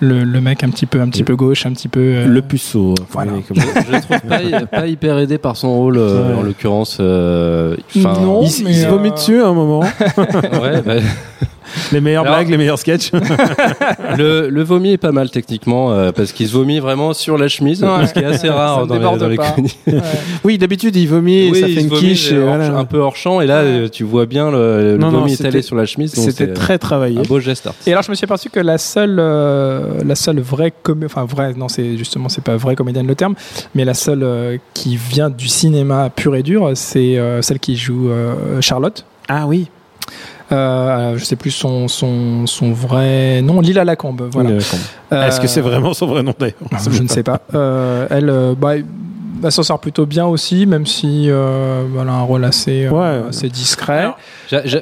le, 0.00 0.24
le 0.24 0.40
mec 0.40 0.62
un 0.64 0.70
petit 0.70 0.86
peu, 0.86 1.00
un 1.00 1.08
petit 1.08 1.24
peu 1.24 1.34
gauche, 1.36 1.66
un 1.66 1.72
petit 1.72 1.88
peu. 1.88 2.00
euh, 2.00 2.26
Le 2.26 2.42
puceau. 2.42 2.94
Voilà. 3.10 3.32
Comme- 3.46 3.56
je 3.86 3.92
le 3.92 4.00
trouve 4.00 4.20
pas, 4.20 4.66
pas 4.66 4.86
hyper 4.86 5.18
aidé 5.18 5.38
par 5.38 5.56
son 5.56 5.74
rôle, 5.76 5.98
euh, 5.98 6.28
Ouais. 6.32 6.34
en 6.38 6.42
l'occurrence. 6.42 6.98
euh, 7.00 7.76
Non. 7.96 8.42
Il, 8.42 8.46
s- 8.46 8.62
mais, 8.64 8.70
il 8.70 8.76
se 8.76 8.86
euh, 8.86 8.90
vomit 8.90 9.10
dessus 9.10 9.40
à 9.42 9.46
un 9.48 9.54
moment. 9.54 9.80
ouais, 10.16 10.82
bah, 10.84 10.94
Les 11.92 12.00
meilleures 12.00 12.22
Alors- 12.24 12.36
blagues, 12.36 12.48
les 12.50 12.56
meilleurs 12.56 12.78
sketchs. 12.78 13.10
le, 14.18 14.48
le 14.48 14.62
vomi 14.62 14.92
est 14.92 14.96
pas 14.98 15.12
mal 15.12 15.30
techniquement 15.30 15.92
euh, 15.92 16.12
parce 16.12 16.32
qu'il 16.32 16.46
se 16.48 16.52
vomit 16.52 16.78
vraiment 16.80 17.12
sur 17.12 17.36
la 17.38 17.48
chemise, 17.48 17.82
Ouais. 17.84 18.06
ce 18.06 18.12
qui 18.14 18.20
est 18.20 18.24
assez 18.24 18.48
rare 18.48 18.86
dans 18.86 18.94
les, 18.94 19.18
dans 19.18 19.28
les 19.28 19.36
pas. 19.36 19.50
comédies. 19.50 19.76
ouais. 19.86 20.00
oui, 20.44 20.58
d'habitude, 20.58 20.96
il 20.96 21.06
vomit 21.08 21.46
et 21.46 21.50
Oui, 21.50 21.60
ça 21.60 21.68
il 21.68 21.74
fait 21.74 21.80
une 21.82 21.90
quiche. 21.90 22.32
et 22.32 22.38
voilà. 22.38 22.74
un 22.76 22.84
peu 22.84 22.98
hors 22.98 23.16
champ 23.16 23.40
et 23.40 23.46
là 23.46 23.62
Ouais. 23.62 23.88
tu 23.90 24.04
vois 24.04 24.26
bien 24.26 24.50
le, 24.50 24.92
le 24.92 24.98
Non, 24.98 25.10
vomi 25.10 25.32
étalé 25.34 25.60
sur 25.62 25.76
la 25.76 25.84
chemise. 25.84 26.14
C'était 26.14 26.52
très 26.52 26.78
travaillé. 26.78 27.18
un 27.18 27.22
beau 27.22 27.40
geste 27.40 27.66
artistique. 27.66 27.88
Et 27.88 27.92
alors 27.92 28.02
je 28.02 28.10
me 28.10 28.14
suis 28.14 28.24
aperçu 28.24 28.48
que 28.50 28.60
la 28.60 28.78
seule, 28.78 29.18
euh, 29.18 29.87
la 30.04 30.14
seule 30.14 30.40
vraie 30.40 30.72
comé- 30.82 31.06
enfin 31.06 31.24
vraie, 31.24 31.54
non 31.54 31.68
c'est 31.68 31.96
justement 31.96 32.28
c'est 32.28 32.44
pas 32.44 32.56
vraie 32.56 32.76
comédienne 32.76 33.06
le 33.06 33.14
terme, 33.14 33.34
mais 33.74 33.84
la 33.84 33.94
seule 33.94 34.22
euh, 34.22 34.56
qui 34.74 34.96
vient 34.96 35.30
du 35.30 35.48
cinéma 35.48 36.10
pur 36.10 36.34
et 36.36 36.42
dur, 36.42 36.70
c'est 36.74 37.18
euh, 37.18 37.42
celle 37.42 37.58
qui 37.58 37.76
joue 37.76 38.10
euh, 38.10 38.60
Charlotte. 38.60 39.04
Ah 39.28 39.46
oui. 39.46 39.68
Euh, 40.50 41.18
je 41.18 41.24
sais 41.24 41.36
plus 41.36 41.50
son, 41.50 41.88
son, 41.88 42.46
son 42.46 42.72
vrai 42.72 43.42
nom, 43.42 43.60
Lila 43.60 43.84
Lacombe. 43.84 44.30
Voilà. 44.32 44.52
Euh, 45.12 45.26
Est-ce 45.26 45.40
que 45.40 45.46
c'est 45.46 45.60
vraiment 45.60 45.92
son 45.92 46.06
vrai 46.06 46.22
nom 46.22 46.32
d'ailleurs? 46.38 46.54
Je 46.90 47.02
ne 47.02 47.08
sais 47.08 47.22
pas. 47.22 47.42
Euh, 47.54 48.06
elle, 48.08 48.30
euh, 48.30 48.54
bah, 48.56 48.72
elle 49.42 49.52
s'en 49.52 49.62
sort 49.62 49.80
plutôt 49.80 50.06
bien 50.06 50.26
aussi, 50.26 50.66
même 50.66 50.86
si 50.86 51.26
euh, 51.28 51.84
elle 52.00 52.08
a 52.08 52.12
un 52.12 52.22
rôle 52.22 52.44
assez, 52.44 52.86
euh, 52.86 52.90
Ouais. 52.90 53.28
assez 53.28 53.48
discret. 53.48 54.08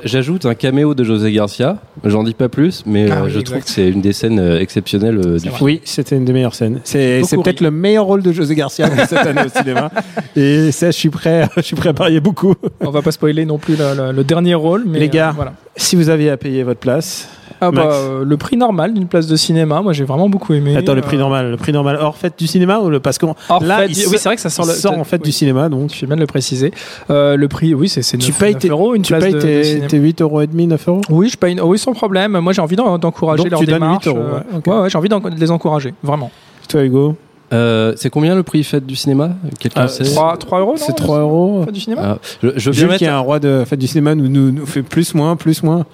J'ajoute 0.05 0.47
un 0.47 0.55
caméo 0.55 0.95
de 0.95 1.05
José 1.05 1.33
Garcia. 1.33 1.79
J'en 2.05 2.23
dis 2.23 2.35
pas 2.35 2.49
plus, 2.49 2.83
mais 2.87 3.11
Ah 3.11 3.16
euh, 3.19 3.25
oui, 3.25 3.31
je 3.31 3.38
exact. 3.40 3.45
trouve 3.53 3.64
que 3.64 3.71
c'est 3.71 3.88
une 3.88 4.01
des 4.01 4.12
scènes 4.12 4.38
euh, 4.38 4.61
exceptionnelles 4.61 5.19
euh, 5.19 5.35
du 5.38 5.49
film. 5.49 5.55
Oui, 5.61 5.81
c'était 5.85 6.16
une 6.16 6.25
des 6.25 6.33
meilleures 6.33 6.55
scènes. 6.55 6.81
C'est 6.85 7.21
peut-être 7.42 7.61
le 7.61 7.71
meilleur 7.71 8.05
rôle 8.05 8.23
de 8.23 8.33
José 8.33 8.55
Garcia 8.55 8.88
de 8.88 8.97
cette 9.07 9.27
année 9.27 9.42
au 9.45 9.49
cinéma. 9.59 9.90
Et 10.37 10.71
ça, 10.73 10.87
je 10.87 10.97
suis 10.97 11.11
prêt, 11.11 11.49
je 11.57 11.62
suis 11.62 11.77
prêt 11.77 11.88
à 11.90 11.95
parier 11.95 12.21
beaucoup. 12.21 12.55
On 12.81 12.90
va 12.90 13.03
pas 13.03 13.12
spoiler 13.12 13.45
non 13.45 13.59
plus 13.59 13.77
le, 13.77 13.95
le- 13.97 14.12
le 14.12 14.25
dernier 14.25 14.55
rôle, 14.55 14.85
mais 14.87 14.99
Les 15.01 15.09
gars. 15.09 15.31
euh, 15.31 15.33
voilà. 15.35 15.53
Si 15.77 15.97
vous 15.97 16.09
aviez 16.09 16.31
à 16.31 16.37
payer 16.37 16.62
votre 16.62 16.81
place, 16.81 17.29
Ah 17.61 17.71
bah, 17.71 17.88
euh, 17.90 18.25
le 18.25 18.37
prix 18.37 18.57
normal 18.57 18.92
d'une 18.95 19.07
place 19.07 19.27
de 19.27 19.37
cinéma, 19.37 19.81
moi 19.83 19.92
j'ai 19.92 20.05
vraiment 20.05 20.29
beaucoup 20.29 20.53
aimé. 20.55 20.77
Attends, 20.77 20.95
le 20.95 21.01
prix 21.01 21.16
Euh, 21.16 21.21
normal, 21.21 21.51
le 21.51 21.57
prix 21.57 21.73
normal 21.73 21.97
hors 22.01 22.16
fête 22.16 22.35
du 22.38 22.47
cinéma 22.47 22.79
ou 22.81 22.90
le 22.90 23.01
parce 23.01 23.19
que 23.19 23.27
hors 23.27 23.62
là, 23.62 23.79
fête 23.79 23.90
il 23.97 24.07
oui, 24.09 24.14
c'est 24.19 24.25
vrai 24.29 24.37
que 24.37 24.42
ça 24.42 24.51
sort, 24.51 24.66
le- 24.66 24.73
sort 24.75 24.99
en 24.99 25.05
fait 25.05 25.16
oui. 25.16 25.23
du 25.25 25.33
cinéma, 25.33 25.69
donc 25.69 25.88
Tu 25.90 25.99
fais 25.99 26.07
bien 26.07 26.16
de 26.16 26.21
le 26.21 26.27
préciser. 26.27 26.73
Euh, 27.11 27.37
le 27.37 27.49
prix, 27.49 27.75
oui, 27.75 27.88
c'est 27.88 28.03
c'est 28.03 28.19
tu 28.19 28.31
9, 28.31 28.38
payes 28.38 28.53
9 28.55 28.62
tes, 28.62 28.69
euros 28.69 28.95
une 28.95 29.03
tu 29.03 29.12
place 29.12 29.25
payes 29.25 29.33
de, 29.33 29.38
de 29.83 29.87
tes, 29.88 29.97
8 29.99 30.21
euros 30.23 30.40
et 30.42 30.47
demi, 30.47 30.66
9 30.66 30.88
euros? 30.88 31.01
Oui, 31.11 31.29
je 31.29 31.37
paye. 31.37 31.53
une- 31.53 31.61
Oui, 31.62 31.79
sans 31.79 31.92
problème. 31.92 32.38
Moi, 32.38 32.53
j'ai 32.53 32.61
envie 32.62 32.77
d'en- 32.77 32.99
d'encourager 32.99 33.42
Donc, 33.45 33.51
leur 33.51 33.61
tu 33.61 33.66
donnes 33.66 33.75
démarche. 33.81 34.05
8 34.05 34.11
euros, 34.11 34.19
ouais, 34.21 34.57
ok. 34.59 34.66
ouais, 34.66 34.79
ouais, 34.83 34.90
j'ai 34.90 34.99
envie 34.99 35.09
d'en- 35.09 35.21
de 35.21 35.31
les 35.40 35.51
encourager, 35.51 35.95
vraiment. 36.03 36.31
Toi, 36.69 36.83
Hugo, 36.85 37.16
Euh, 37.53 37.92
c'est 37.97 38.11
combien 38.11 38.35
le 38.35 38.42
prix 38.42 38.64
fête 38.64 38.85
du 38.87 38.97
cinéma? 38.97 39.31
Quelqu'un 39.61 39.83
Euh, 39.85 39.87
sait? 39.87 40.03
3, 40.03 40.37
3 40.37 40.59
euros, 40.59 40.73
non 40.73 40.77
c'est 40.85 40.97
3 40.97 41.21
euros. 41.21 41.62
Fête 41.64 41.75
du 41.75 41.81
cinéma? 41.81 42.03
Ah, 42.05 42.19
je, 42.42 42.49
je 42.57 42.71
veux 42.71 42.73
bien 42.73 42.73
Jules, 42.73 42.87
mettre 42.88 42.99
qui 42.99 43.05
est 43.05 43.09
un 43.09 43.21
roi 43.21 43.38
de 43.38 43.62
fête 43.64 43.79
du 43.79 43.87
cinéma, 43.87 44.16
nous, 44.16 44.27
nous, 44.29 44.51
nous 44.51 44.66
fait 44.66 44.83
plus, 44.83 45.14
moins, 45.14 45.37
plus, 45.37 45.62
moins. 45.62 45.87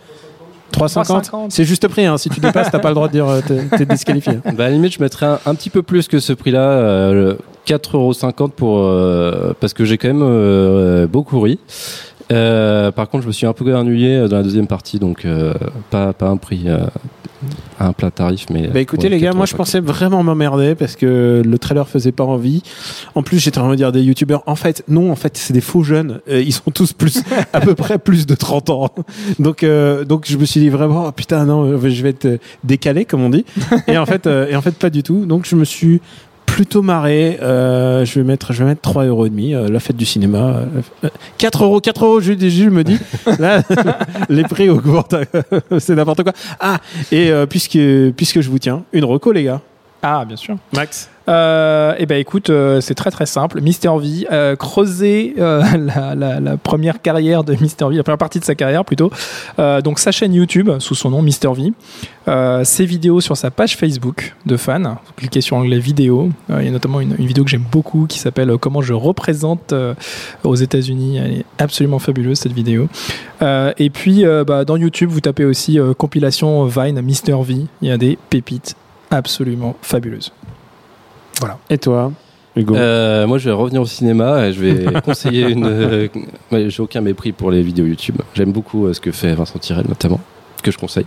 3,50 0.72 1.24
3,50. 1.24 1.46
C'est 1.50 1.64
juste 1.64 1.87
prix, 1.88 2.06
hein. 2.06 2.18
si 2.18 2.28
tu 2.28 2.40
dépasses, 2.40 2.70
t'as 2.70 2.78
pas 2.78 2.88
le 2.88 2.94
droit 2.94 3.08
de 3.08 3.12
dire 3.12 3.28
euh, 3.28 3.40
t'es 3.46 3.64
t'es 3.76 3.87
disqualifié. 3.87 4.35
Bah, 4.44 4.64
à 4.64 4.68
la 4.68 4.70
limite, 4.70 4.94
je 4.94 5.02
mettrais 5.02 5.26
un, 5.26 5.38
un 5.46 5.54
petit 5.54 5.70
peu 5.70 5.82
plus 5.82 6.08
que 6.08 6.18
ce 6.18 6.32
prix-là, 6.32 6.61
euh, 6.61 7.35
4,50€ 7.66 8.50
pour 8.50 8.78
euh, 8.80 9.52
parce 9.61 9.72
que 9.74 9.85
j'ai 9.85 9.98
quand 9.98 10.08
même 10.08 10.22
euh, 10.22 11.06
beaucoup 11.06 11.40
ri. 11.40 11.58
Euh, 12.30 12.90
par 12.90 13.08
contre, 13.08 13.22
je 13.22 13.28
me 13.28 13.32
suis 13.32 13.46
un 13.46 13.52
peu 13.52 13.74
ennuyé 13.74 14.28
dans 14.28 14.37
la 14.37 14.42
deuxième 14.42 14.66
partie, 14.66 14.98
donc 14.98 15.24
euh, 15.24 15.52
pas 15.90 16.12
pas 16.12 16.28
un 16.28 16.37
prix, 16.37 16.64
euh, 16.66 16.78
un 17.87 17.92
plat 17.92 18.11
tarif, 18.11 18.47
mais. 18.51 18.68
Bah 18.68 18.81
écoutez 18.81 19.09
les 19.09 19.18
gars, 19.18 19.33
moi 19.33 19.47
je 19.47 19.53
4,50. 19.53 19.57
pensais 19.57 19.81
vraiment 19.81 20.23
m'emmerder 20.23 20.75
parce 20.75 20.97
que 20.97 21.42
le 21.45 21.59
trailer 21.59 21.88
faisait 21.88 22.12
pas 22.12 22.25
envie. 22.25 22.62
En 23.14 23.23
plus 23.23 23.38
j'étais 23.38 23.59
en 23.59 23.62
train 23.62 23.71
de 23.73 23.77
dire 23.77 23.92
des 23.92 24.03
youtubeurs. 24.03 24.42
En 24.47 24.57
fait 24.57 24.85
non, 24.88 25.11
en 25.11 25.16
fait 25.16 25.37
c'est 25.37 25.53
des 25.53 25.61
faux 25.61 25.83
jeunes. 25.83 26.21
Euh, 26.29 26.40
ils 26.40 26.53
sont 26.53 26.71
tous 26.71 26.92
plus 26.92 27.23
à 27.53 27.61
peu 27.61 27.75
près 27.75 27.99
plus 27.99 28.27
de 28.27 28.35
30 28.35 28.71
ans. 28.71 28.90
Donc 29.38 29.62
euh, 29.62 30.05
donc 30.05 30.27
je 30.27 30.37
me 30.37 30.45
suis 30.45 30.61
dit 30.61 30.68
vraiment 30.68 31.07
oh, 31.07 31.12
putain 31.12 31.45
non, 31.45 31.64
euh, 31.64 31.88
je 31.88 32.03
vais 32.03 32.11
être 32.11 32.27
euh, 32.27 32.38
décalé 32.64 33.05
comme 33.05 33.23
on 33.23 33.31
dit. 33.31 33.45
Et 33.88 33.99
en 33.99 34.07
fait 34.07 34.27
euh, 34.27 34.49
et 34.49 34.57
en 34.57 34.62
fait 34.62 34.75
pas 34.77 34.90
du 34.90 35.03
tout. 35.03 35.27
Donc 35.27 35.47
je 35.47 35.57
me 35.57 35.64
suis 35.64 36.01
plutôt 36.52 36.82
marré. 36.82 37.38
Euh, 37.40 38.04
je 38.04 38.20
vais 38.20 38.24
mettre 38.26 38.52
je 38.52 38.62
vais 38.62 38.68
mettre 38.68 38.82
3 38.82 39.04
euros 39.06 39.24
et 39.26 39.30
demi. 39.30 39.54
euh, 39.54 39.68
la 39.68 39.80
fête 39.80 39.96
du 39.96 40.04
cinéma. 40.04 40.60
euh, 41.04 41.08
4 41.38 41.64
euros 41.64 41.80
4 41.80 42.04
euros. 42.04 42.20
Jules, 42.20 42.38
Jules 42.50 42.70
me 42.70 42.84
dit 42.84 42.98
là 43.38 43.62
les 44.28 44.42
prix 44.44 44.68
augmentent. 44.68 45.14
c'est 45.78 45.94
n'importe 45.94 46.22
quoi. 46.22 46.32
Ah 46.60 46.76
et 47.10 47.30
euh, 47.30 47.46
puisque 47.46 47.78
puisque 48.16 48.40
je 48.42 48.50
vous 48.50 48.58
tiens 48.58 48.84
une 48.92 49.04
reco 49.04 49.32
les 49.32 49.44
gars. 49.44 49.60
Ah, 50.02 50.24
bien 50.26 50.36
sûr. 50.36 50.56
Max. 50.74 51.08
Euh, 51.28 51.94
eh 51.98 52.06
ben 52.06 52.18
écoute, 52.18 52.50
euh, 52.50 52.80
c'est 52.80 52.94
très 52.94 53.11
très 53.11 53.26
simple. 53.26 53.61
Mister 53.61 53.90
V, 53.98 54.26
euh, 54.30 54.56
creuser 54.56 55.35
la, 55.37 56.56
première 56.62 57.00
carrière 57.00 57.44
de 57.44 57.54
Mister 57.61 57.87
V, 57.88 57.96
la 57.96 58.02
première 58.02 58.18
partie 58.18 58.40
de 58.40 58.44
sa 58.44 58.54
carrière 58.54 58.85
plutôt. 58.85 59.11
Donc 59.58 59.98
sa 59.98 60.12
chaîne 60.12 60.35
YouTube 60.35 60.70
sous 60.78 60.94
son 60.94 61.11
nom 61.11 61.22
Mister 61.22 61.48
V, 61.54 62.64
ses 62.64 62.85
vidéos 62.85 63.20
sur 63.20 63.37
sa 63.37 63.50
page 63.50 63.76
Facebook 63.76 64.35
de 64.46 64.56
fans. 64.56 64.96
Cliquez 65.16 65.40
sur 65.40 65.56
l'onglet 65.56 65.78
vidéo. 65.78 66.30
Il 66.48 66.64
y 66.64 66.68
a 66.68 66.70
notamment 66.70 67.00
une, 67.00 67.14
vidéo 67.14 67.44
que 67.44 67.50
j'aime 67.50 67.64
beaucoup 67.70 68.06
qui 68.06 68.18
s'appelle 68.18 68.56
Comment 68.58 68.82
je 68.82 68.94
représente 68.94 69.74
aux 70.44 70.54
États-Unis. 70.54 71.18
Elle 71.18 71.32
est 71.38 71.44
absolument 71.58 71.98
fabuleuse 71.98 72.38
cette 72.38 72.52
vidéo. 72.52 72.88
Et 73.40 73.90
puis 73.90 74.24
bah, 74.46 74.64
dans 74.64 74.76
YouTube, 74.76 75.11
vous 75.11 75.20
tapez 75.20 75.44
aussi 75.44 75.78
compilation 75.98 76.64
Vine 76.66 77.00
Mister 77.02 77.37
V. 77.40 77.66
Il 77.82 77.88
y 77.88 77.92
a 77.92 77.98
des 77.98 78.18
pépites 78.30 78.76
absolument 79.11 79.76
fabuleuses. 79.82 80.32
Voilà. 81.40 81.59
Et 81.71 81.79
toi, 81.79 82.12
Hugo 82.57 82.75
Euh, 82.77 83.27
moi, 83.27 83.38
je 83.38 83.49
vais 83.49 83.55
revenir 83.55 83.81
au 83.83 83.87
cinéma 83.87 84.47
et 84.47 84.53
je 84.53 84.61
vais 84.61 85.01
conseiller 85.05 85.49
une. 85.49 85.64
euh, 85.66 86.09
J'ai 86.53 86.83
aucun 86.83 87.01
mépris 87.01 87.33
pour 87.33 87.51
les 87.51 87.62
vidéos 87.62 87.87
YouTube. 87.87 88.16
J'aime 88.35 88.53
beaucoup 88.53 88.87
euh, 88.87 88.92
ce 88.92 89.01
que 89.01 89.11
fait 89.11 89.35
Vincent 89.35 89.59
Tirel, 89.59 89.87
notamment, 89.88 90.21
que 90.62 90.71
je 90.71 90.79
conseille. 90.79 91.07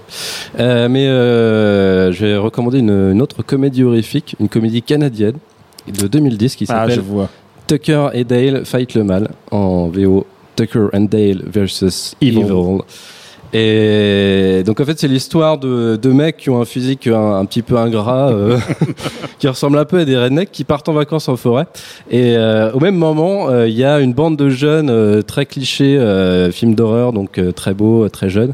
Euh, 0.60 0.90
mais 0.90 1.08
euh, 1.08 2.12
je 2.12 2.26
vais 2.26 2.38
recommander 2.38 2.80
une, 2.80 3.12
une 3.12 3.22
autre 3.22 3.44
comédie 3.44 3.84
horrifique, 3.84 4.36
une 4.40 4.50
comédie 4.50 4.82
canadienne 4.82 5.36
de 5.88 6.08
2010 6.08 6.56
qui 6.56 6.66
Ah, 6.70 6.88
s'appelle. 6.90 7.04
Tucker 7.68 8.10
et 8.14 8.24
Dale 8.24 8.66
Fight 8.66 8.94
le 8.96 9.04
Mal 9.04 9.30
en 9.52 9.88
VO 9.88 10.26
Tucker 10.56 10.88
and 10.94 11.08
Dale 11.12 11.42
versus 11.46 12.16
Evil. 12.22 12.40
Evil. 12.42 12.80
Et 13.54 14.64
donc 14.66 14.80
en 14.80 14.86
fait 14.86 15.00
c'est 15.00 15.08
l'histoire 15.08 15.58
de 15.58 15.96
deux 15.96 16.14
mecs 16.14 16.38
qui 16.38 16.50
ont 16.50 16.62
un 16.62 16.66
physique 16.66 17.08
un, 17.08 17.36
un 17.38 17.46
petit 17.46 17.62
peu 17.62 17.78
ingrat, 17.78 18.30
euh, 18.30 18.58
qui 19.40 19.48
ressemblent 19.48 19.78
un 19.78 19.86
peu 19.86 20.00
à 20.00 20.06
des 20.06 20.18
rednecks 20.18 20.52
qui 20.52 20.64
partent 20.64 20.90
en 20.90 20.94
vacances 20.94 21.30
en 21.30 21.36
forêt. 21.36 21.66
Et 22.10 22.36
euh, 22.36 22.72
au 22.74 22.80
même 22.80 22.96
moment 22.96 23.50
euh, 23.50 23.68
il 23.68 23.76
y 23.76 23.84
a 23.84 24.00
une 24.00 24.14
bande 24.14 24.38
de 24.38 24.50
jeunes 24.50 24.90
euh, 24.90 25.22
très 25.22 25.46
clichés, 25.46 25.98
euh, 25.98 26.52
film 26.52 26.76
d'horreur 26.76 27.14
donc 27.14 27.38
euh, 27.38 27.52
très 27.52 27.74
beau, 27.74 28.08
très 28.10 28.30
jeunes, 28.30 28.54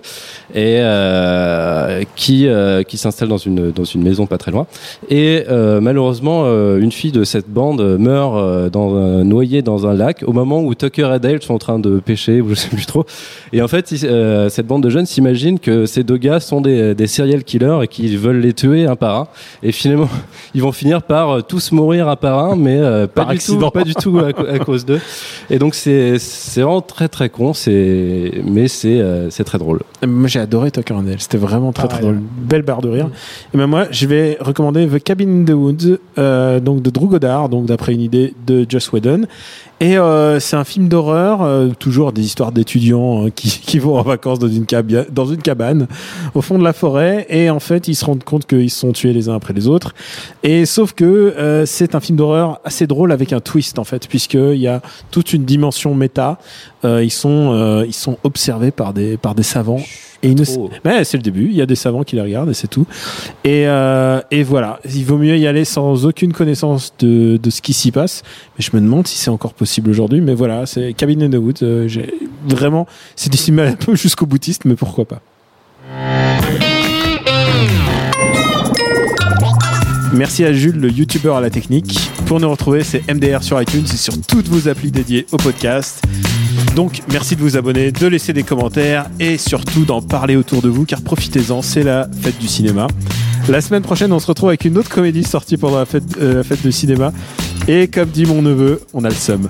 et 0.54 0.78
euh, 0.80 2.04
qui 2.16 2.48
euh, 2.48 2.84
qui 2.84 2.98
s'installent 2.98 3.30
dans 3.30 3.38
une 3.38 3.72
dans 3.72 3.84
une 3.84 4.04
maison 4.04 4.26
pas 4.28 4.38
très 4.38 4.52
loin. 4.52 4.68
Et 5.10 5.46
euh, 5.50 5.82
malheureusement, 5.82 6.44
euh, 6.46 6.80
une 6.80 6.92
fille 6.92 7.12
de 7.12 7.24
cette 7.24 7.50
bande 7.50 7.82
meurt 7.98 8.72
dans 8.72 8.96
un, 8.96 9.24
noyée 9.24 9.62
dans 9.62 9.88
un 9.88 9.94
lac 9.94 10.24
au 10.26 10.34
moment 10.34 10.62
où 10.62 10.74
Tucker 10.76 11.12
et 11.16 11.20
Dale 11.20 11.42
sont 11.42 11.54
en 11.54 11.60
train 11.60 11.80
de 11.80 12.00
pêcher, 12.00 12.42
ou 12.42 12.50
je 12.50 12.56
sais 12.56 12.70
plus 12.70 12.86
trop. 12.86 13.06
Et 13.54 13.62
en 13.62 13.68
fait, 13.68 13.92
euh, 14.04 14.50
cette 14.50 14.68
bande 14.68 14.81
de 14.82 14.90
jeunes 14.90 15.06
s'imagine 15.06 15.60
que 15.60 15.86
ces 15.86 16.04
deux 16.04 16.18
gars 16.18 16.40
sont 16.40 16.62
des, 16.62 16.94
des 16.96 17.08
serial 17.08 17.44
killers 17.44 17.80
et 17.84 17.88
qu'ils 17.88 18.18
veulent 18.18 18.40
les 18.42 18.54
tuer 18.54 18.86
un 18.86 18.96
par 18.96 19.16
un. 19.18 19.28
Et 19.64 19.72
finalement, 19.72 20.10
ils 20.54 20.62
vont 20.62 20.72
finir 20.72 21.02
par 21.04 21.30
euh, 21.30 21.42
tous 21.42 21.72
mourir 21.72 22.08
un 22.10 22.16
par 22.16 22.40
un, 22.40 22.56
mais 22.56 22.78
euh, 22.78 23.08
pas, 23.08 23.22
Par 23.24 23.28
du 23.30 23.36
accident. 23.36 23.68
tout, 23.68 23.72
pas 23.72 23.84
du 23.84 23.94
tout 23.96 24.20
à, 24.20 24.60
cause 24.60 24.86
d'eux. 24.86 25.00
Et 25.50 25.60
donc 25.60 25.76
c'est 25.76 26.18
c'est 26.20 26.62
vraiment 26.62 26.82
très 26.82 27.08
très 27.08 27.30
con, 27.30 27.54
c'est 27.54 28.32
mais 28.46 28.68
c'est 28.68 29.00
euh, 29.00 29.30
c'est 29.30 29.44
très 29.44 29.58
drôle. 29.58 29.80
Moi 30.06 30.28
j'ai 30.28 30.40
adoré 30.40 30.72
Tucker 30.72 30.94
and 30.94 31.04
Dale, 31.04 31.20
c'était 31.20 31.38
vraiment 31.38 31.72
très 31.72 31.86
Ah, 31.86 31.88
très 31.88 31.98
ouais. 31.98 32.04
drôle, 32.04 32.20
belle 32.42 32.64
barre 32.64 32.82
de 32.82 32.90
rire. 32.90 33.10
Et 33.54 33.58
ben 33.58 33.68
moi 33.68 33.86
je 33.92 34.06
vais 34.08 34.38
recommander 34.40 34.88
The 34.88 35.02
Cabin 35.04 35.42
in 35.42 35.46
the 35.46 35.52
Woods, 35.52 35.98
euh, 36.18 36.60
donc 36.60 36.82
de 36.82 36.90
Drew 36.90 37.08
Goddard, 37.08 37.50
donc 37.50 37.66
d'après 37.66 37.94
une 37.94 38.02
idée 38.02 38.34
de 38.46 38.66
Joss 38.68 38.92
Whedon. 38.92 39.26
Et 39.82 39.98
euh, 39.98 40.40
c'est 40.40 40.56
un 40.56 40.64
film 40.64 40.88
d'horreur, 40.88 41.42
euh, 41.42 41.70
toujours 41.70 42.14
des 42.14 42.24
histoires 42.24 42.52
d'étudiants 42.52 43.26
euh, 43.26 43.30
qui, 43.32 43.50
qui 43.66 43.80
vont 43.80 43.98
en 43.98 44.04
vacances 44.04 44.38
dans 44.38 44.48
une, 44.48 44.66
dans 45.12 45.26
une 45.26 45.42
cabane 45.42 45.88
au 46.36 46.42
fond 46.42 46.60
de 46.60 46.64
la 46.64 46.72
forêt 46.72 47.26
et 47.30 47.50
en 47.50 47.60
fait 47.60 47.88
ils 47.88 47.96
se 47.96 48.06
rendent 48.06 48.24
compte 48.24 48.46
qu'ils 48.46 48.70
se 48.70 48.80
sont 48.80 48.92
tués 48.92 49.12
les 49.12 49.28
uns 49.28 49.36
après 49.36 49.54
les 49.54 49.68
autres. 49.68 49.96
Et 50.44 50.68
sauf 50.68 50.94
que 50.94 51.04
euh, 51.04 51.66
c'est 51.66 51.96
un 51.96 52.00
film 52.00 52.16
d'horreur 52.16 52.60
assez 52.64 52.86
drôle 52.86 53.12
avec 53.12 53.34
un 53.34 53.40
twist 53.40 53.80
en 53.80 53.84
fait, 53.84 54.08
puisqu'il 54.08 54.58
y 54.58 54.68
a 54.68 54.84
toute 55.10 55.34
une 55.34 55.46
dimension 55.46 55.96
méta. 55.96 56.38
Euh, 56.86 57.04
ils 57.04 57.12
sont 57.12 57.52
euh, 57.54 57.84
ils 57.88 57.94
sont 57.94 58.18
observés 58.24 58.72
par 58.72 58.94
des 58.94 59.18
par 59.18 59.34
des 59.34 59.44
savants 59.44 59.82
et 60.24 60.36
ne 60.36 60.44
c'est 60.44 61.18
le 61.18 61.24
début. 61.24 61.48
Il 61.50 61.56
y 61.56 61.62
a 61.62 61.66
des 61.66 61.76
savants 61.76 62.04
qui 62.04 62.16
les 62.16 62.22
regardent 62.22 62.50
et 62.50 62.54
c'est 62.54 62.68
tout. 62.68 62.86
Et, 63.44 63.68
euh, 63.68 64.22
et 64.30 64.44
voilà. 64.44 64.80
Il 64.86 65.06
vaut 65.06 65.18
mieux 65.18 65.38
y 65.38 65.48
aller 65.48 65.66
sans 65.66 66.06
aucune 66.06 66.34
connaissance 66.34 66.94
de, 67.00 67.38
de 67.38 67.50
ce 67.50 67.62
qui 67.62 67.74
s'y 67.74 67.92
passe. 67.92 68.24
Mais 68.58 68.64
je 68.64 68.76
me 68.76 68.82
demande 68.82 69.08
si 69.08 69.18
c'est 69.18 69.32
encore 69.32 69.54
possible 69.54 69.90
aujourd'hui. 69.90 70.22
Mais 70.22 70.34
voilà, 70.34 70.66
c'est 70.66 70.94
Cabin 70.94 71.22
in 71.22 71.30
the 71.30 71.36
Woods. 71.36 71.64
Euh, 71.64 71.88
vraiment, 72.48 72.88
c'est 73.16 73.32
décimé 73.32 73.64
un 73.64 73.74
peu 73.74 73.96
jusqu'au 73.96 74.26
boutiste, 74.26 74.66
mais 74.66 74.76
pourquoi 74.76 75.06
pas. 75.06 75.22
Merci 80.14 80.44
à 80.44 80.52
Jules, 80.52 80.80
le 80.80 80.92
youtubeur 80.92 81.38
à 81.38 81.42
la 81.42 81.50
technique. 81.50 81.98
Pour 82.26 82.40
nous 82.40 82.50
retrouver, 82.50 82.84
c'est 82.84 83.02
MDR 83.12 83.42
sur 83.44 83.62
iTunes 83.62 83.86
et 83.86 83.98
sur 83.98 84.14
toutes 84.22 84.48
vos 84.50 84.68
applis 84.68 84.92
dédiées 84.92 85.26
au 85.32 85.38
podcast. 85.38 86.04
Donc, 86.76 87.02
merci 87.12 87.36
de 87.36 87.42
vous 87.42 87.58
abonner, 87.58 87.92
de 87.92 88.08
laisser 88.08 88.32
des 88.32 88.44
commentaires 88.44 89.10
et 89.20 89.38
surtout 89.38 89.84
d'en 89.84 90.02
parler 90.02 90.38
autour 90.38 90.62
de 90.62 90.70
vous 90.70 90.86
car 90.86 91.02
profitez-en, 91.02 91.62
c'est 91.62 91.84
la 91.84 92.08
fête 92.22 92.38
du 92.40 92.48
cinéma. 92.48 92.88
La 93.50 93.60
semaine 93.60 93.82
prochaine, 93.82 94.14
on 94.14 94.20
se 94.20 94.28
retrouve 94.28 94.50
avec 94.50 94.64
une 94.64 94.78
autre 94.78 94.90
comédie 94.90 95.24
sortie 95.24 95.58
pendant 95.58 95.80
la 95.80 95.86
fête, 95.86 96.04
euh, 96.22 96.44
de 96.64 96.72
cinéma. 96.72 97.12
Et 97.68 97.88
comme 97.88 98.10
dit 98.10 98.26
mon 98.26 98.42
neveu, 98.42 98.82
on 98.94 99.04
a 99.04 99.10
le 99.10 99.16
seum. 99.16 99.50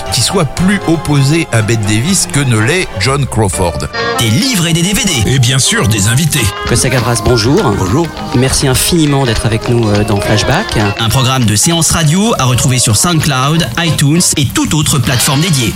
qui 0.11 0.21
soit 0.21 0.45
plus 0.45 0.79
opposée 0.87 1.47
à 1.51 1.61
Bette 1.61 1.81
Davis 1.81 2.27
que 2.27 2.39
ne 2.39 2.57
l'est 2.57 2.87
John 2.99 3.25
Crawford. 3.25 3.87
Des 4.19 4.29
livres 4.29 4.67
et 4.67 4.73
des 4.73 4.81
DVD. 4.81 5.11
Et 5.25 5.39
bien 5.39 5.59
sûr, 5.59 5.87
des 5.87 6.07
invités. 6.07 6.45
Costa 6.67 6.89
Gavras, 6.89 7.21
bonjour. 7.23 7.61
Bonjour. 7.77 8.07
Merci 8.35 8.67
infiniment 8.67 9.25
d'être 9.25 9.45
avec 9.45 9.69
nous 9.69 9.87
euh, 9.87 10.03
dans 10.03 10.19
Flashback. 10.19 10.77
Un 10.77 11.09
programme 11.09 11.45
de 11.45 11.55
séance 11.55 11.91
radio 11.91 12.33
à 12.37 12.45
retrouver 12.45 12.79
sur 12.79 12.95
SoundCloud, 12.95 13.67
iTunes 13.79 14.21
et 14.37 14.45
toute 14.47 14.73
autre 14.73 14.99
plateforme 14.99 15.41
dédiée. 15.41 15.73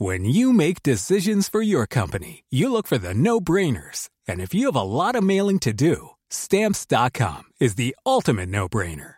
When 0.00 0.24
you 0.24 0.52
make 0.52 0.84
decisions 0.84 1.48
for 1.48 1.60
your 1.60 1.86
company, 1.86 2.44
you 2.50 2.70
look 2.70 2.86
for 2.86 2.98
the 2.98 3.14
no-brainers. 3.14 4.08
And 4.28 4.40
if 4.40 4.54
you 4.54 4.66
have 4.66 4.76
a 4.76 4.82
lot 4.82 5.16
of 5.16 5.24
mailing 5.24 5.58
to 5.60 5.72
do, 5.72 6.10
stamps.com 6.30 7.42
is 7.58 7.74
the 7.74 7.96
ultimate 8.06 8.48
no-brainer. 8.48 9.17